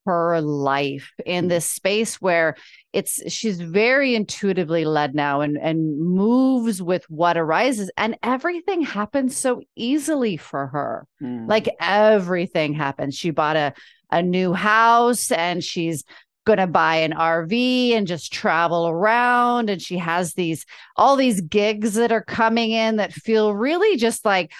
her 0.06 0.40
life 0.40 1.12
in 1.24 1.44
mm-hmm. 1.44 1.48
this 1.48 1.70
space 1.70 2.20
where 2.20 2.56
it's 2.92 3.20
she's 3.32 3.60
very 3.60 4.14
intuitively 4.14 4.84
led 4.84 5.14
now 5.14 5.40
and 5.40 5.56
and 5.56 5.98
moves 5.98 6.82
with 6.82 7.08
what 7.08 7.36
arises 7.36 7.90
and 7.96 8.18
everything 8.22 8.82
happens 8.82 9.36
so 9.36 9.62
easily 9.76 10.36
for 10.36 10.66
her 10.68 11.06
mm. 11.22 11.48
like 11.48 11.68
everything 11.80 12.74
happens 12.74 13.16
she 13.16 13.30
bought 13.30 13.56
a 13.56 13.72
a 14.10 14.22
new 14.22 14.52
house 14.52 15.32
and 15.32 15.64
she's 15.64 16.04
going 16.44 16.58
to 16.58 16.66
buy 16.66 16.96
an 16.96 17.12
RV 17.12 17.92
and 17.92 18.06
just 18.06 18.32
travel 18.32 18.88
around 18.88 19.70
and 19.70 19.80
she 19.80 19.96
has 19.98 20.34
these 20.34 20.66
all 20.96 21.16
these 21.16 21.40
gigs 21.40 21.94
that 21.94 22.10
are 22.10 22.24
coming 22.24 22.72
in 22.72 22.96
that 22.96 23.12
feel 23.12 23.54
really 23.54 23.96
just 23.96 24.24
like 24.24 24.52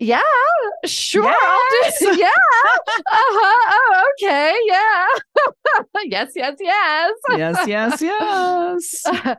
yeah, 0.00 0.22
sure. 0.86 1.24
Yes. 1.24 2.02
I'll 2.02 2.14
do. 2.14 2.18
Yeah. 2.20 2.26
uh-huh. 2.88 3.72
Oh, 3.72 4.12
okay. 4.14 4.54
Yeah. 4.66 5.06
yes, 6.04 6.32
yes, 6.34 6.56
yes. 6.58 7.12
yes, 7.36 7.66
yes, 7.66 8.02
yes. 8.02 9.36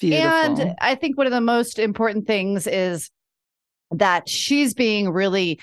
Beautiful. 0.00 0.60
And 0.60 0.74
I 0.80 0.94
think 0.94 1.18
one 1.18 1.26
of 1.26 1.32
the 1.32 1.40
most 1.40 1.78
important 1.78 2.26
things 2.26 2.66
is 2.66 3.10
that 3.90 4.28
she's 4.28 4.74
being 4.74 5.10
really 5.10 5.60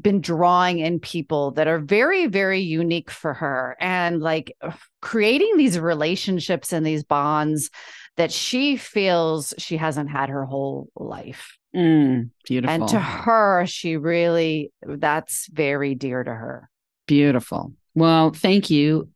been 0.00 0.20
drawing 0.20 0.78
in 0.78 1.00
people 1.00 1.52
that 1.52 1.66
are 1.66 1.78
very 1.78 2.26
very 2.26 2.60
unique 2.60 3.10
for 3.10 3.32
her 3.32 3.74
and 3.80 4.20
like 4.20 4.54
creating 5.00 5.56
these 5.56 5.78
relationships 5.78 6.74
and 6.74 6.84
these 6.84 7.02
bonds 7.02 7.70
that 8.18 8.30
she 8.30 8.76
feels 8.76 9.54
she 9.56 9.78
hasn't 9.78 10.10
had 10.10 10.28
her 10.28 10.44
whole 10.44 10.90
life 10.94 11.58
Mm, 11.74 12.30
beautiful. 12.44 12.74
And 12.74 12.88
to 12.88 12.98
her, 12.98 13.66
she 13.66 13.96
really, 13.96 14.72
that's 14.82 15.48
very 15.52 15.94
dear 15.94 16.24
to 16.24 16.30
her. 16.30 16.70
Beautiful. 17.06 17.72
Well, 17.94 18.30
thank 18.30 18.70
you 18.70 19.08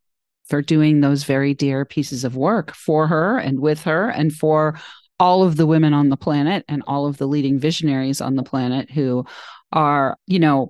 for 0.49 0.61
doing 0.61 1.01
those 1.01 1.25
very 1.25 1.55
dear 1.55 1.85
pieces 1.85 2.25
of 2.25 2.37
work 2.37 2.75
for 2.75 3.07
her 3.07 3.38
and 3.38 3.61
with 3.61 3.85
her 3.85 4.09
and 4.11 4.33
for 4.33 4.79
all 5.19 5.45
of 5.45 5.57
the 5.57 5.67
women 5.67 5.95
on 5.95 6.09
the 6.09 6.17
planet 6.17 6.65
and 6.69 6.83
all 6.87 7.07
of 7.07 7.17
the 7.17 7.27
leading 7.27 7.59
visionaries 7.59 8.21
on 8.21 8.35
the 8.35 8.43
planet 8.43 8.91
who 8.91 9.25
are, 9.73 10.19
you 10.27 10.38
know, 10.38 10.69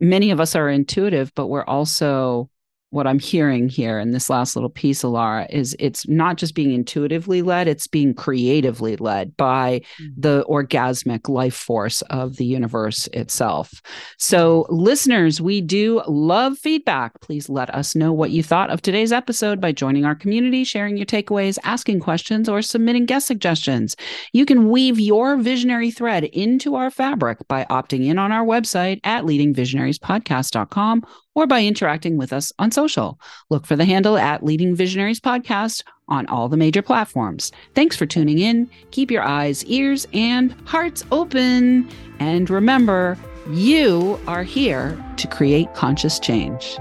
many 0.00 0.30
of 0.30 0.40
us 0.40 0.54
are 0.54 0.68
intuitive, 0.68 1.32
but 1.34 1.48
we're 1.48 1.64
also 1.64 2.48
what 2.90 3.06
I'm 3.06 3.18
hearing 3.18 3.68
here 3.68 3.98
in 3.98 4.12
this 4.12 4.30
last 4.30 4.56
little 4.56 4.70
piece, 4.70 5.02
Alara, 5.02 5.48
is 5.50 5.76
it's 5.78 6.08
not 6.08 6.36
just 6.36 6.54
being 6.54 6.72
intuitively 6.72 7.42
led, 7.42 7.68
it's 7.68 7.86
being 7.86 8.14
creatively 8.14 8.96
led 8.96 9.36
by 9.36 9.80
mm-hmm. 9.80 10.20
the 10.20 10.44
orgasmic 10.48 11.28
life 11.28 11.54
force 11.54 12.00
of 12.02 12.36
the 12.36 12.46
universe 12.46 13.06
itself. 13.12 13.82
So, 14.18 14.66
listeners, 14.70 15.40
we 15.40 15.60
do 15.60 16.02
love 16.06 16.56
feedback. 16.56 17.20
Please 17.20 17.48
let 17.48 17.72
us 17.74 17.94
know 17.94 18.12
what 18.12 18.30
you 18.30 18.42
thought 18.42 18.70
of 18.70 18.80
today's 18.80 19.12
episode 19.12 19.60
by 19.60 19.72
joining 19.72 20.06
our 20.06 20.14
community, 20.14 20.64
sharing 20.64 20.96
your 20.96 21.06
takeaways, 21.06 21.58
asking 21.64 22.00
questions, 22.00 22.48
or 22.48 22.62
submitting 22.62 23.04
guest 23.04 23.26
suggestions. 23.26 23.96
You 24.32 24.46
can 24.46 24.70
weave 24.70 24.98
your 24.98 25.36
visionary 25.36 25.90
thread 25.90 26.24
into 26.24 26.74
our 26.74 26.90
fabric 26.90 27.46
by 27.48 27.66
opting 27.66 28.06
in 28.06 28.18
on 28.18 28.32
our 28.32 28.44
website 28.44 29.00
at 29.04 29.24
leadingvisionariespodcast.com 29.24 31.04
or 31.38 31.46
by 31.46 31.64
interacting 31.64 32.16
with 32.16 32.32
us 32.32 32.52
on 32.58 32.72
social. 32.72 33.20
Look 33.48 33.64
for 33.64 33.76
the 33.76 33.84
handle 33.84 34.18
at 34.18 34.42
Leading 34.42 34.74
Visionaries 34.74 35.20
Podcast 35.20 35.84
on 36.08 36.26
all 36.26 36.48
the 36.48 36.56
major 36.56 36.82
platforms. 36.82 37.52
Thanks 37.76 37.94
for 37.94 38.06
tuning 38.06 38.40
in. 38.40 38.68
Keep 38.90 39.12
your 39.12 39.22
eyes, 39.22 39.64
ears, 39.66 40.04
and 40.12 40.50
hearts 40.64 41.04
open. 41.12 41.88
And 42.18 42.50
remember, 42.50 43.16
you 43.50 44.18
are 44.26 44.42
here 44.42 45.00
to 45.16 45.28
create 45.28 45.72
conscious 45.74 46.18
change. 46.18 46.76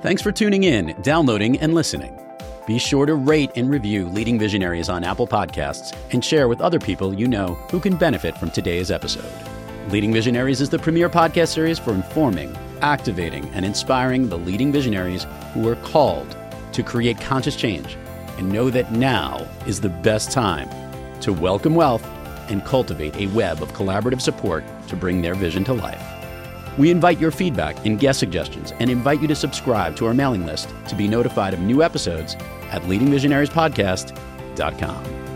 Thanks 0.00 0.22
for 0.22 0.32
tuning 0.32 0.64
in, 0.64 0.96
downloading, 1.02 1.60
and 1.60 1.74
listening. 1.74 2.18
Be 2.66 2.78
sure 2.78 3.04
to 3.04 3.14
rate 3.14 3.50
and 3.54 3.68
review 3.68 4.08
Leading 4.08 4.38
Visionaries 4.38 4.88
on 4.88 5.04
Apple 5.04 5.26
Podcasts 5.26 5.94
and 6.14 6.24
share 6.24 6.48
with 6.48 6.62
other 6.62 6.78
people 6.78 7.12
you 7.12 7.28
know 7.28 7.48
who 7.70 7.80
can 7.80 7.96
benefit 7.96 8.38
from 8.38 8.50
today's 8.50 8.90
episode. 8.90 9.47
Leading 9.90 10.12
Visionaries 10.12 10.60
is 10.60 10.68
the 10.68 10.78
premier 10.78 11.08
podcast 11.08 11.48
series 11.48 11.78
for 11.78 11.94
informing, 11.94 12.54
activating, 12.82 13.46
and 13.54 13.64
inspiring 13.64 14.28
the 14.28 14.36
leading 14.36 14.70
visionaries 14.70 15.26
who 15.54 15.66
are 15.66 15.76
called 15.76 16.36
to 16.72 16.82
create 16.82 17.18
conscious 17.22 17.56
change 17.56 17.96
and 18.36 18.52
know 18.52 18.68
that 18.68 18.92
now 18.92 19.48
is 19.66 19.80
the 19.80 19.88
best 19.88 20.30
time 20.30 20.68
to 21.22 21.32
welcome 21.32 21.74
wealth 21.74 22.04
and 22.50 22.66
cultivate 22.66 23.16
a 23.16 23.28
web 23.28 23.62
of 23.62 23.72
collaborative 23.72 24.20
support 24.20 24.62
to 24.88 24.94
bring 24.94 25.22
their 25.22 25.34
vision 25.34 25.64
to 25.64 25.72
life. 25.72 26.02
We 26.76 26.90
invite 26.90 27.18
your 27.18 27.30
feedback 27.30 27.86
and 27.86 27.98
guest 27.98 28.18
suggestions 28.18 28.74
and 28.80 28.90
invite 28.90 29.22
you 29.22 29.28
to 29.28 29.34
subscribe 29.34 29.96
to 29.96 30.04
our 30.04 30.12
mailing 30.12 30.44
list 30.44 30.68
to 30.88 30.96
be 30.96 31.08
notified 31.08 31.54
of 31.54 31.60
new 31.60 31.82
episodes 31.82 32.34
at 32.70 32.82
leadingvisionariespodcast.com. 32.82 35.27